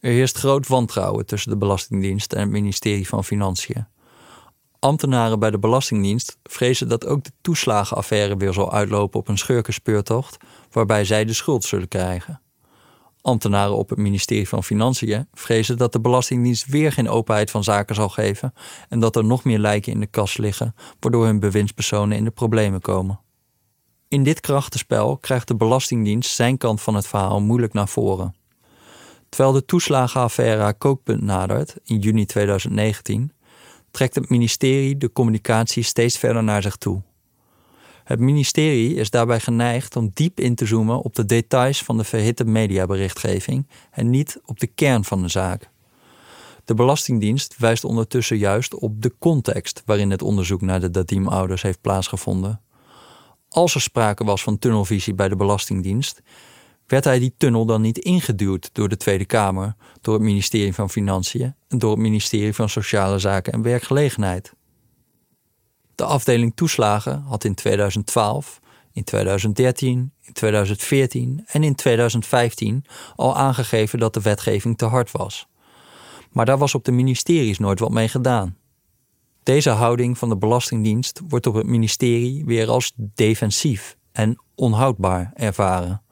[0.00, 3.86] Er heerst groot wantrouwen tussen de Belastingdienst en het ministerie van Financiën.
[4.78, 10.36] Ambtenaren bij de Belastingdienst vrezen dat ook de toeslagenaffaire weer zal uitlopen op een schurkenspeurtocht
[10.70, 12.40] waarbij zij de schuld zullen krijgen.
[13.26, 17.94] Ambtenaren op het ministerie van Financiën vrezen dat de Belastingdienst weer geen openheid van zaken
[17.94, 18.52] zal geven
[18.88, 22.30] en dat er nog meer lijken in de kas liggen, waardoor hun bewindspersonen in de
[22.30, 23.20] problemen komen.
[24.08, 28.34] In dit krachtenspel krijgt de Belastingdienst zijn kant van het verhaal moeilijk naar voren.
[29.28, 33.32] Terwijl de toeslagenaffaire kookpunt nadert in juni 2019,
[33.90, 37.02] trekt het ministerie de communicatie steeds verder naar zich toe.
[38.06, 42.04] Het ministerie is daarbij geneigd om diep in te zoomen op de details van de
[42.04, 45.70] verhitte mediaberichtgeving en niet op de kern van de zaak.
[46.64, 51.80] De Belastingdienst wijst ondertussen juist op de context waarin het onderzoek naar de Dadim-ouders heeft
[51.80, 52.60] plaatsgevonden.
[53.48, 56.22] Als er sprake was van tunnelvisie bij de Belastingdienst,
[56.86, 60.90] werd hij die tunnel dan niet ingeduwd door de Tweede Kamer, door het ministerie van
[60.90, 64.55] Financiën en door het ministerie van Sociale Zaken en Werkgelegenheid.
[65.96, 68.60] De afdeling toeslagen had in 2012,
[68.92, 72.84] in 2013, in 2014 en in 2015
[73.16, 75.46] al aangegeven dat de wetgeving te hard was.
[76.30, 78.56] Maar daar was op de ministeries nooit wat mee gedaan.
[79.42, 86.02] Deze houding van de Belastingdienst wordt op het ministerie weer als defensief en onhoudbaar ervaren.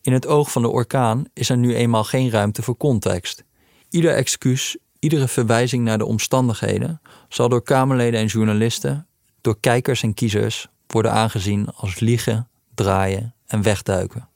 [0.00, 3.44] In het oog van de orkaan is er nu eenmaal geen ruimte voor context.
[3.90, 9.06] Ieder excuus, iedere verwijzing naar de omstandigheden zal door Kamerleden en journalisten,
[9.40, 14.28] door kijkers en kiezers worden aangezien als liegen, draaien en wegduiken.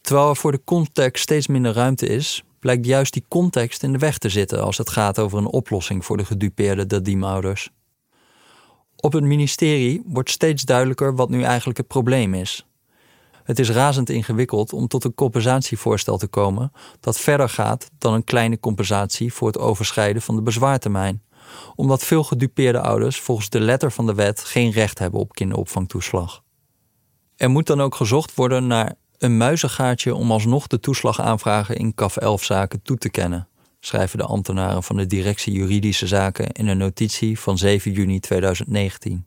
[0.00, 3.98] Terwijl er voor de context steeds minder ruimte is, blijkt juist die context in de
[3.98, 7.70] weg te zitten als het gaat over een oplossing voor de gedupeerde Dadim-ouders.
[8.96, 12.66] Op het ministerie wordt steeds duidelijker wat nu eigenlijk het probleem is.
[13.44, 18.24] Het is razend ingewikkeld om tot een compensatievoorstel te komen dat verder gaat dan een
[18.24, 21.22] kleine compensatie voor het overschrijden van de bezwaartermijn,
[21.74, 26.42] omdat veel gedupeerde ouders volgens de letter van de wet geen recht hebben op kinderopvangtoeslag.
[27.36, 32.16] Er moet dan ook gezocht worden naar een muizengaatje om alsnog de toeslagaanvragen in CAF
[32.16, 33.48] 11 zaken toe te kennen,
[33.80, 39.26] schrijven de ambtenaren van de Directie Juridische Zaken in een notitie van 7 juni 2019.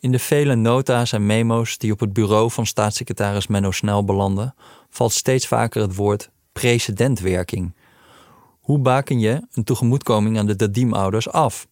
[0.00, 4.54] In de vele nota's en memo's die op het bureau van staatssecretaris Menno Snel belanden,
[4.90, 7.74] valt steeds vaker het woord precedentwerking.
[8.60, 11.68] Hoe baken je een tegemoetkoming aan de Dadim-ouders af?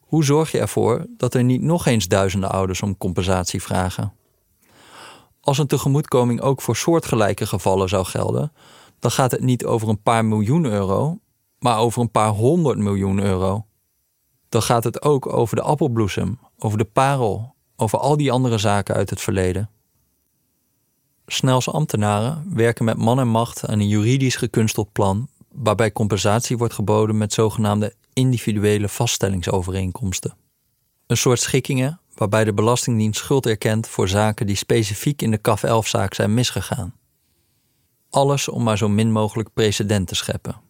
[0.00, 4.12] Hoe zorg je ervoor dat er niet nog eens duizenden ouders om compensatie vragen?
[5.40, 8.52] Als een tegemoetkoming ook voor soortgelijke gevallen zou gelden,
[8.98, 11.18] dan gaat het niet over een paar miljoen euro,
[11.58, 13.66] maar over een paar honderd miljoen euro.
[14.48, 18.94] Dan gaat het ook over de appelbloesem, over de parel, over al die andere zaken
[18.94, 19.70] uit het verleden.
[21.26, 26.74] Snels ambtenaren werken met man en macht aan een juridisch gekunsteld plan waarbij compensatie wordt
[26.74, 30.36] geboden met zogenaamde individuele vaststellingsovereenkomsten.
[31.06, 35.62] Een soort schikkingen waarbij de Belastingdienst schuld erkent voor zaken die specifiek in de CAF
[35.66, 36.94] 11-zaak zijn misgegaan.
[38.10, 40.60] Alles om maar zo min mogelijk precedent te scheppen.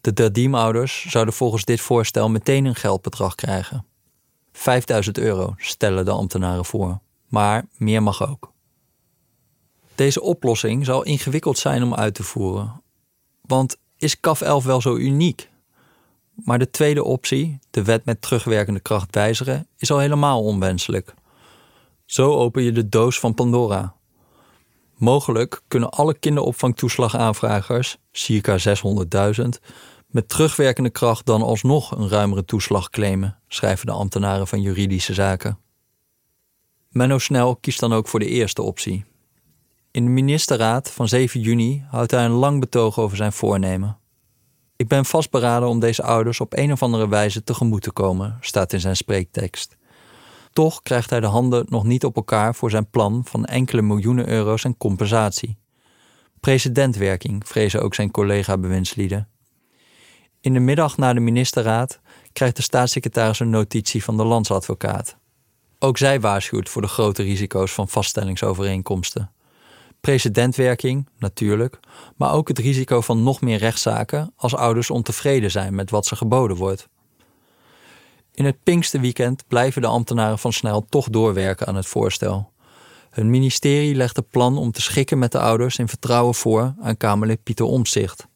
[0.00, 3.86] De Dadim-ouders zouden volgens dit voorstel meteen een geldbedrag krijgen.
[4.58, 6.98] 5000 euro stellen de ambtenaren voor,
[7.28, 8.52] maar meer mag ook.
[9.94, 12.82] Deze oplossing zal ingewikkeld zijn om uit te voeren.
[13.40, 15.50] Want is CAF 11 wel zo uniek?
[16.34, 21.14] Maar de tweede optie, de wet met terugwerkende kracht wijzigen, is al helemaal onwenselijk.
[22.04, 23.94] Zo open je de doos van Pandora.
[24.94, 29.48] Mogelijk kunnen alle kinderopvangtoeslagaanvragers, circa 600.000,
[30.08, 35.58] met terugwerkende kracht dan alsnog een ruimere toeslag claimen, schrijven de ambtenaren van juridische zaken.
[36.88, 39.04] Menno Snel kiest dan ook voor de eerste optie.
[39.90, 43.98] In de ministerraad van 7 juni houdt hij een lang betoog over zijn voornemen.
[44.76, 48.72] Ik ben vastberaden om deze ouders op een of andere wijze tegemoet te komen, staat
[48.72, 49.76] in zijn spreektekst.
[50.52, 54.28] Toch krijgt hij de handen nog niet op elkaar voor zijn plan van enkele miljoenen
[54.28, 55.58] euro's en compensatie.
[56.40, 59.28] Presidentwerking, vrezen ook zijn collega-bewindslieden.
[60.40, 62.00] In de middag na de ministerraad
[62.32, 65.16] krijgt de staatssecretaris een notitie van de landsadvocaat.
[65.78, 69.30] Ook zij waarschuwt voor de grote risico's van vaststellingsovereenkomsten.
[70.00, 71.80] Presidentwerking, natuurlijk,
[72.16, 76.16] maar ook het risico van nog meer rechtszaken als ouders ontevreden zijn met wat ze
[76.16, 76.88] geboden wordt.
[78.34, 82.52] In het Pinksterweekend blijven de ambtenaren van Snel toch doorwerken aan het voorstel.
[83.10, 86.96] Hun ministerie legt het plan om te schikken met de ouders in vertrouwen voor aan
[86.96, 88.26] Kamerlid Pieter Omtzigt.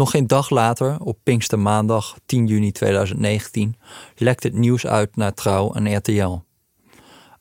[0.00, 3.76] Nog geen dag later, op Pinkstermaandag 10 juni 2019,
[4.16, 6.38] lekt het nieuws uit naar Trouw en RTL.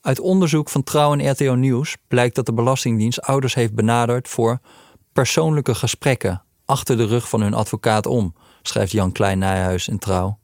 [0.01, 4.60] Uit onderzoek van Trouw en RTL Nieuws blijkt dat de Belastingdienst ouders heeft benaderd voor
[5.14, 10.39] persoonlijke gesprekken achter de rug van hun advocaat om, schrijft Jan Klein Nijhuis in Trouw.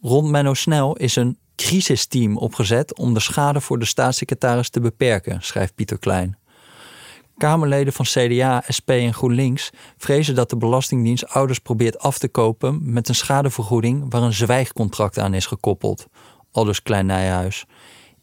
[0.00, 5.42] Rond Menno Snel is een crisisteam opgezet om de schade voor de staatssecretaris te beperken,
[5.42, 6.38] schrijft Pieter Klein.
[7.36, 12.92] Kamerleden van CDA, SP en GroenLinks vrezen dat de Belastingdienst ouders probeert af te kopen
[12.92, 16.06] met een schadevergoeding waar een zwijgcontract aan is gekoppeld,
[16.52, 17.64] aldus Klein Nijhuis.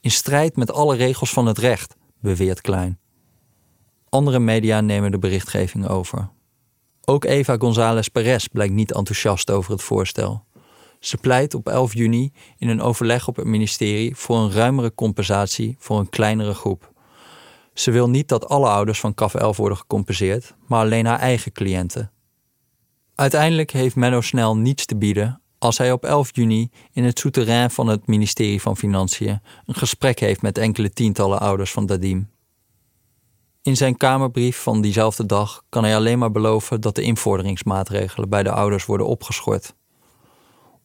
[0.01, 2.99] In strijd met alle regels van het recht, beweert Klein.
[4.09, 6.29] Andere media nemen de berichtgeving over.
[7.05, 10.45] Ook Eva González Perez blijkt niet enthousiast over het voorstel.
[10.99, 15.75] Ze pleit op 11 juni in een overleg op het ministerie voor een ruimere compensatie
[15.79, 16.90] voor een kleinere groep.
[17.73, 21.51] Ze wil niet dat alle ouders van CAF 11 worden gecompenseerd, maar alleen haar eigen
[21.51, 22.11] cliënten.
[23.15, 27.71] Uiteindelijk heeft Menno Snel niets te bieden als hij op 11 juni in het souterrain
[27.71, 32.29] van het ministerie van Financiën een gesprek heeft met enkele tientallen ouders van Dadim.
[33.61, 38.43] In zijn Kamerbrief van diezelfde dag kan hij alleen maar beloven dat de invorderingsmaatregelen bij
[38.43, 39.75] de ouders worden opgeschort.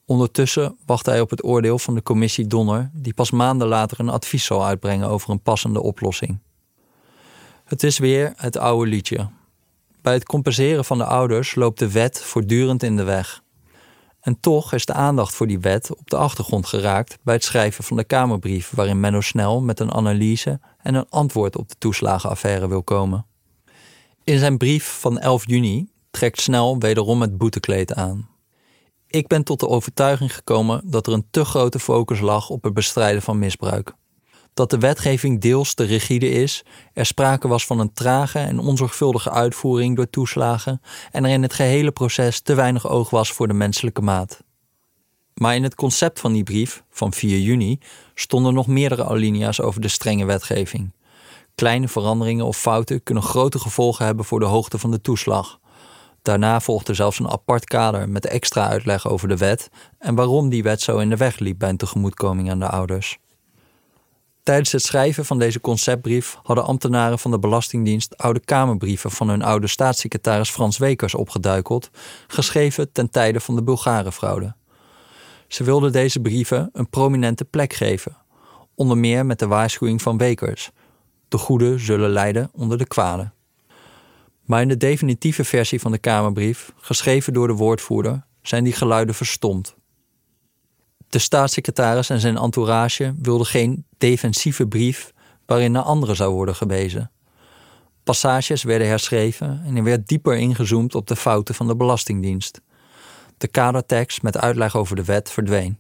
[0.05, 4.09] Ondertussen wacht hij op het oordeel van de commissie Donner, die pas maanden later een
[4.09, 6.39] advies zal uitbrengen over een passende oplossing.
[7.67, 9.29] Het is weer het oude liedje.
[10.03, 13.43] Bij het compenseren van de ouders loopt de wet voortdurend in de weg.
[14.21, 17.85] En toch is de aandacht voor die wet op de achtergrond geraakt bij het schrijven
[17.85, 22.69] van de Kamerbrief, waarin Menno Snel met een analyse en een antwoord op de toeslagenaffaire
[22.69, 23.27] wil komen.
[24.25, 28.29] In zijn brief van 11 juni trekt Snel wederom het boetekleed aan.
[29.07, 32.75] Ik ben tot de overtuiging gekomen dat er een te grote focus lag op het
[32.75, 33.95] bestrijden van misbruik.
[34.57, 39.31] Dat de wetgeving deels te rigide is, er sprake was van een trage en onzorgvuldige
[39.31, 40.81] uitvoering door toeslagen
[41.11, 44.43] en er in het gehele proces te weinig oog was voor de menselijke maat.
[45.35, 47.79] Maar in het concept van die brief van 4 juni
[48.15, 50.93] stonden nog meerdere alinea's over de strenge wetgeving.
[51.55, 55.61] Kleine veranderingen of fouten kunnen grote gevolgen hebben voor de hoogte van de toeslag.
[56.23, 60.63] Daarna volgde zelfs een apart kader met extra uitleg over de wet en waarom die
[60.63, 63.19] wet zo in de weg liep bij een tegemoetkoming aan de ouders.
[64.47, 69.43] Tijdens het schrijven van deze conceptbrief hadden ambtenaren van de Belastingdienst oude Kamerbrieven van hun
[69.43, 71.91] oude staatssecretaris Frans Wekers opgeduikeld,
[72.27, 74.55] geschreven ten tijde van de Bulgarenfraude.
[75.49, 78.17] Ze wilden deze brieven een prominente plek geven,
[78.75, 80.71] onder meer met de waarschuwing van Wekers:
[81.29, 83.31] de goede zullen lijden onder de kwade.
[84.45, 89.15] Maar in de definitieve versie van de Kamerbrief, geschreven door de woordvoerder, zijn die geluiden
[89.15, 89.77] verstomd.
[91.17, 95.13] De staatssecretaris en zijn entourage wilden geen defensieve brief
[95.47, 97.11] waarin naar anderen zou worden gewezen.
[98.05, 102.61] Passages werden herschreven en er werd dieper ingezoomd op de fouten van de Belastingdienst.
[103.39, 105.79] De kadertekst met uitleg over de wet verdween.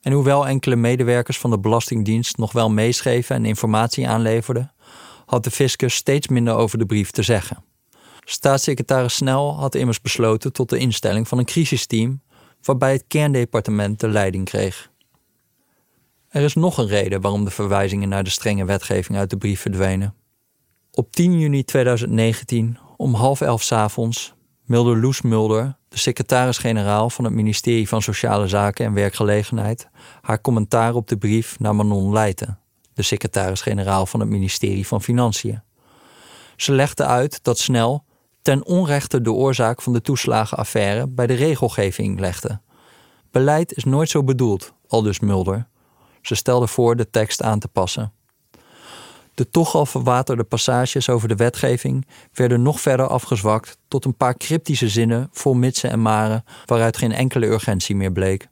[0.00, 4.72] En hoewel enkele medewerkers van de Belastingdienst nog wel meeschreven en informatie aanleverden,
[5.26, 7.64] had de fiscus steeds minder over de brief te zeggen.
[8.24, 12.20] Staatssecretaris Snel had immers besloten tot de instelling van een crisisteam
[12.68, 14.90] waarbij het kerndepartement de leiding kreeg.
[16.28, 19.60] Er is nog een reden waarom de verwijzingen naar de strenge wetgeving uit de brief
[19.60, 20.14] verdwenen.
[20.92, 27.24] Op 10 juni 2019, om half elf s avonds, meldde Loes Mulder, de secretaris-generaal van
[27.24, 29.88] het ministerie van Sociale Zaken en Werkgelegenheid,
[30.20, 32.58] haar commentaar op de brief naar Manon Leijten,
[32.94, 35.62] de secretaris-generaal van het ministerie van Financiën.
[36.56, 38.04] Ze legde uit dat snel
[38.48, 42.60] ten onrechte de oorzaak van de toeslagenaffaire bij de regelgeving legde.
[43.30, 45.66] Beleid is nooit zo bedoeld, aldus Mulder.
[46.22, 48.12] Ze stelde voor de tekst aan te passen.
[49.34, 54.36] De toch al verwaterde passages over de wetgeving werden nog verder afgezwakt tot een paar
[54.36, 58.48] cryptische zinnen vol mitsen en maren waaruit geen enkele urgentie meer bleek.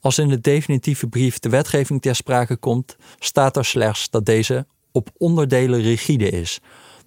[0.00, 4.66] Als in de definitieve brief de wetgeving ter sprake komt, staat er slechts dat deze
[4.92, 6.60] op onderdelen rigide is,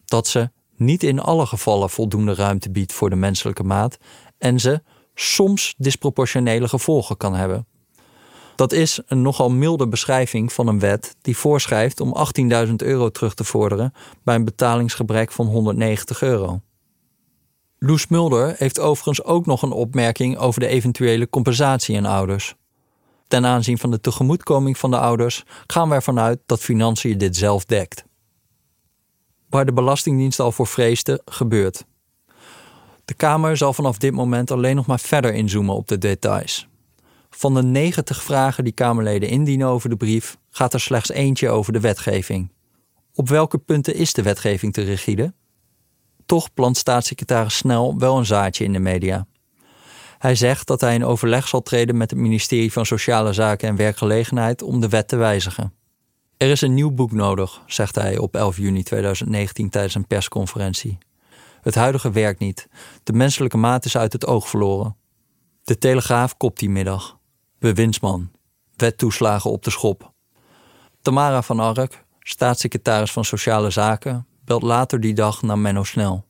[0.06, 0.50] dat ze
[0.80, 3.98] niet in alle gevallen voldoende ruimte biedt voor de menselijke maat
[4.38, 4.82] en ze
[5.16, 7.68] soms disproportionele gevolgen kan hebben.
[8.56, 12.16] Dat is een nogal milde beschrijving van een wet die voorschrijft om
[12.68, 16.62] 18.000 euro terug te vorderen bij een betalingsgebrek van 190 euro.
[17.78, 22.56] Loes Mulder heeft overigens ook nog een opmerking over de eventuele compensatie aan ouders.
[23.28, 27.36] Ten aanzien van de tegemoetkoming van de ouders gaan we ervan uit dat financiën dit
[27.36, 28.04] zelf dekt.
[29.50, 31.86] Waar de Belastingdienst al voor vreesde, gebeurt.
[33.06, 36.68] De Kamer zal vanaf dit moment alleen nog maar verder inzoomen op de details.
[37.30, 41.74] Van de 90 vragen die Kamerleden indienen over de brief, gaat er slechts eentje over
[41.74, 42.52] de wetgeving.
[43.14, 45.34] Op welke punten is de wetgeving te rigide?
[46.26, 49.28] Toch plant staatssecretaris Snel wel een zaadje in de media.
[50.18, 53.76] Hij zegt dat hij in overleg zal treden met het ministerie van Sociale Zaken en
[53.76, 55.74] Werkgelegenheid om de wet te wijzigen.
[56.40, 60.98] Er is een nieuw boek nodig, zegt hij op 11 juni 2019 tijdens een persconferentie.
[61.62, 62.68] Het huidige werkt niet.
[63.04, 64.96] De menselijke maat is uit het oog verloren.
[65.64, 67.18] De Telegraaf kopt die middag.
[67.58, 68.32] Bewindsman.
[68.76, 70.12] Wettoeslagen op de schop.
[71.02, 76.26] Tamara van Ark, staatssecretaris van Sociale Zaken, belt later die dag naar Menno Snel.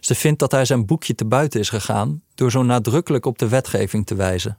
[0.00, 3.48] Ze vindt dat hij zijn boekje te buiten is gegaan door zo nadrukkelijk op de
[3.48, 4.58] wetgeving te wijzen.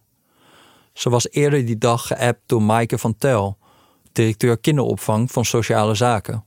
[0.93, 3.57] Ze was eerder die dag geappt door Maaike van Tel,
[4.11, 6.45] directeur kinderopvang van Sociale Zaken.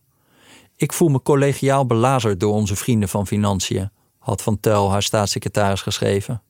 [0.77, 5.83] Ik voel me collegiaal belazerd door onze vrienden van Financiën, had Van Tel haar staatssecretaris
[5.83, 6.43] geschreven.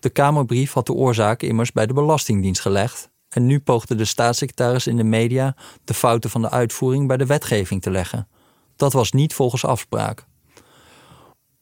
[0.00, 4.86] De Kamerbrief had de oorzaak immers bij de Belastingdienst gelegd en nu poogde de staatssecretaris
[4.86, 8.28] in de media de fouten van de uitvoering bij de wetgeving te leggen.
[8.76, 10.26] Dat was niet volgens afspraak.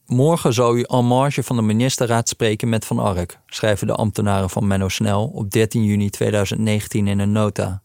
[0.07, 4.51] Morgen zou u en marge van de ministerraad spreken met Van Ark, schrijven de ambtenaren
[4.51, 7.83] van Menno Snel op 13 juni 2019 in een nota.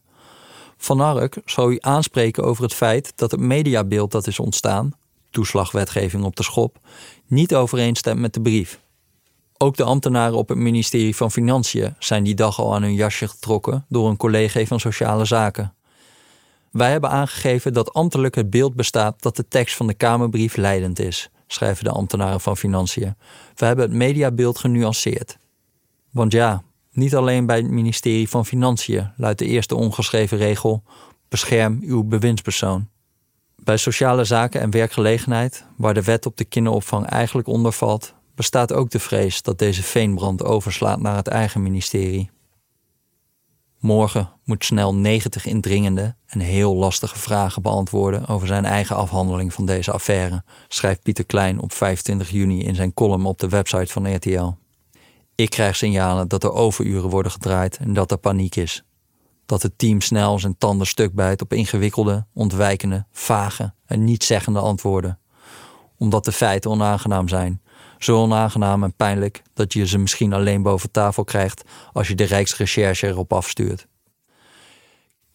[0.82, 4.92] Van Ark zou u aanspreken over het feit dat het mediabeeld dat is ontstaan,
[5.30, 6.78] toeslagwetgeving op de schop,
[7.26, 8.80] niet overeenstemt met de brief.
[9.58, 13.28] Ook de ambtenaren op het ministerie van Financiën zijn die dag al aan hun jasje
[13.28, 15.74] getrokken door een collega van Sociale Zaken.
[16.70, 20.98] Wij hebben aangegeven dat ambtelijk het beeld bestaat dat de tekst van de Kamerbrief leidend
[20.98, 23.14] is, schrijven de ambtenaren van Financiën.
[23.54, 25.38] We hebben het mediabeeld genuanceerd.
[26.10, 26.62] Want ja,
[26.92, 30.82] niet alleen bij het ministerie van Financiën luidt de eerste ongeschreven regel:
[31.28, 32.88] bescherm uw bewindspersoon.
[33.56, 38.72] Bij sociale zaken en werkgelegenheid, waar de wet op de kinderopvang eigenlijk onder valt, bestaat
[38.72, 42.30] ook de vrees dat deze veenbrand overslaat naar het eigen ministerie.
[43.78, 49.66] Morgen moet snel 90 indringende en heel lastige vragen beantwoorden over zijn eigen afhandeling van
[49.66, 54.14] deze affaire, schrijft Pieter Klein op 25 juni in zijn column op de website van
[54.14, 54.52] RTL.
[55.40, 58.84] Ik krijg signalen dat er overuren worden gedraaid en dat er paniek is.
[59.46, 65.18] Dat het team snel zijn tanden stuk bijt op ingewikkelde, ontwijkende, vage en nietszeggende antwoorden.
[65.96, 67.62] Omdat de feiten onaangenaam zijn.
[67.98, 71.62] Zo onaangenaam en pijnlijk dat je ze misschien alleen boven tafel krijgt
[71.92, 73.86] als je de Rijksrecherche erop afstuurt.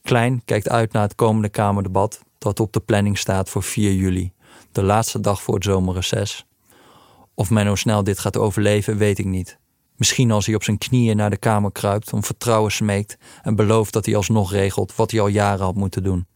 [0.01, 4.33] Klein kijkt uit naar het komende Kamerdebat dat op de planning staat voor 4 juli,
[4.71, 6.45] de laatste dag voor het zomerreces.
[7.33, 9.57] Of Menno snel dit gaat overleven, weet ik niet.
[9.95, 13.93] Misschien als hij op zijn knieën naar de kamer kruipt, om vertrouwen smeekt en belooft
[13.93, 16.27] dat hij alsnog regelt wat hij al jaren had moeten doen.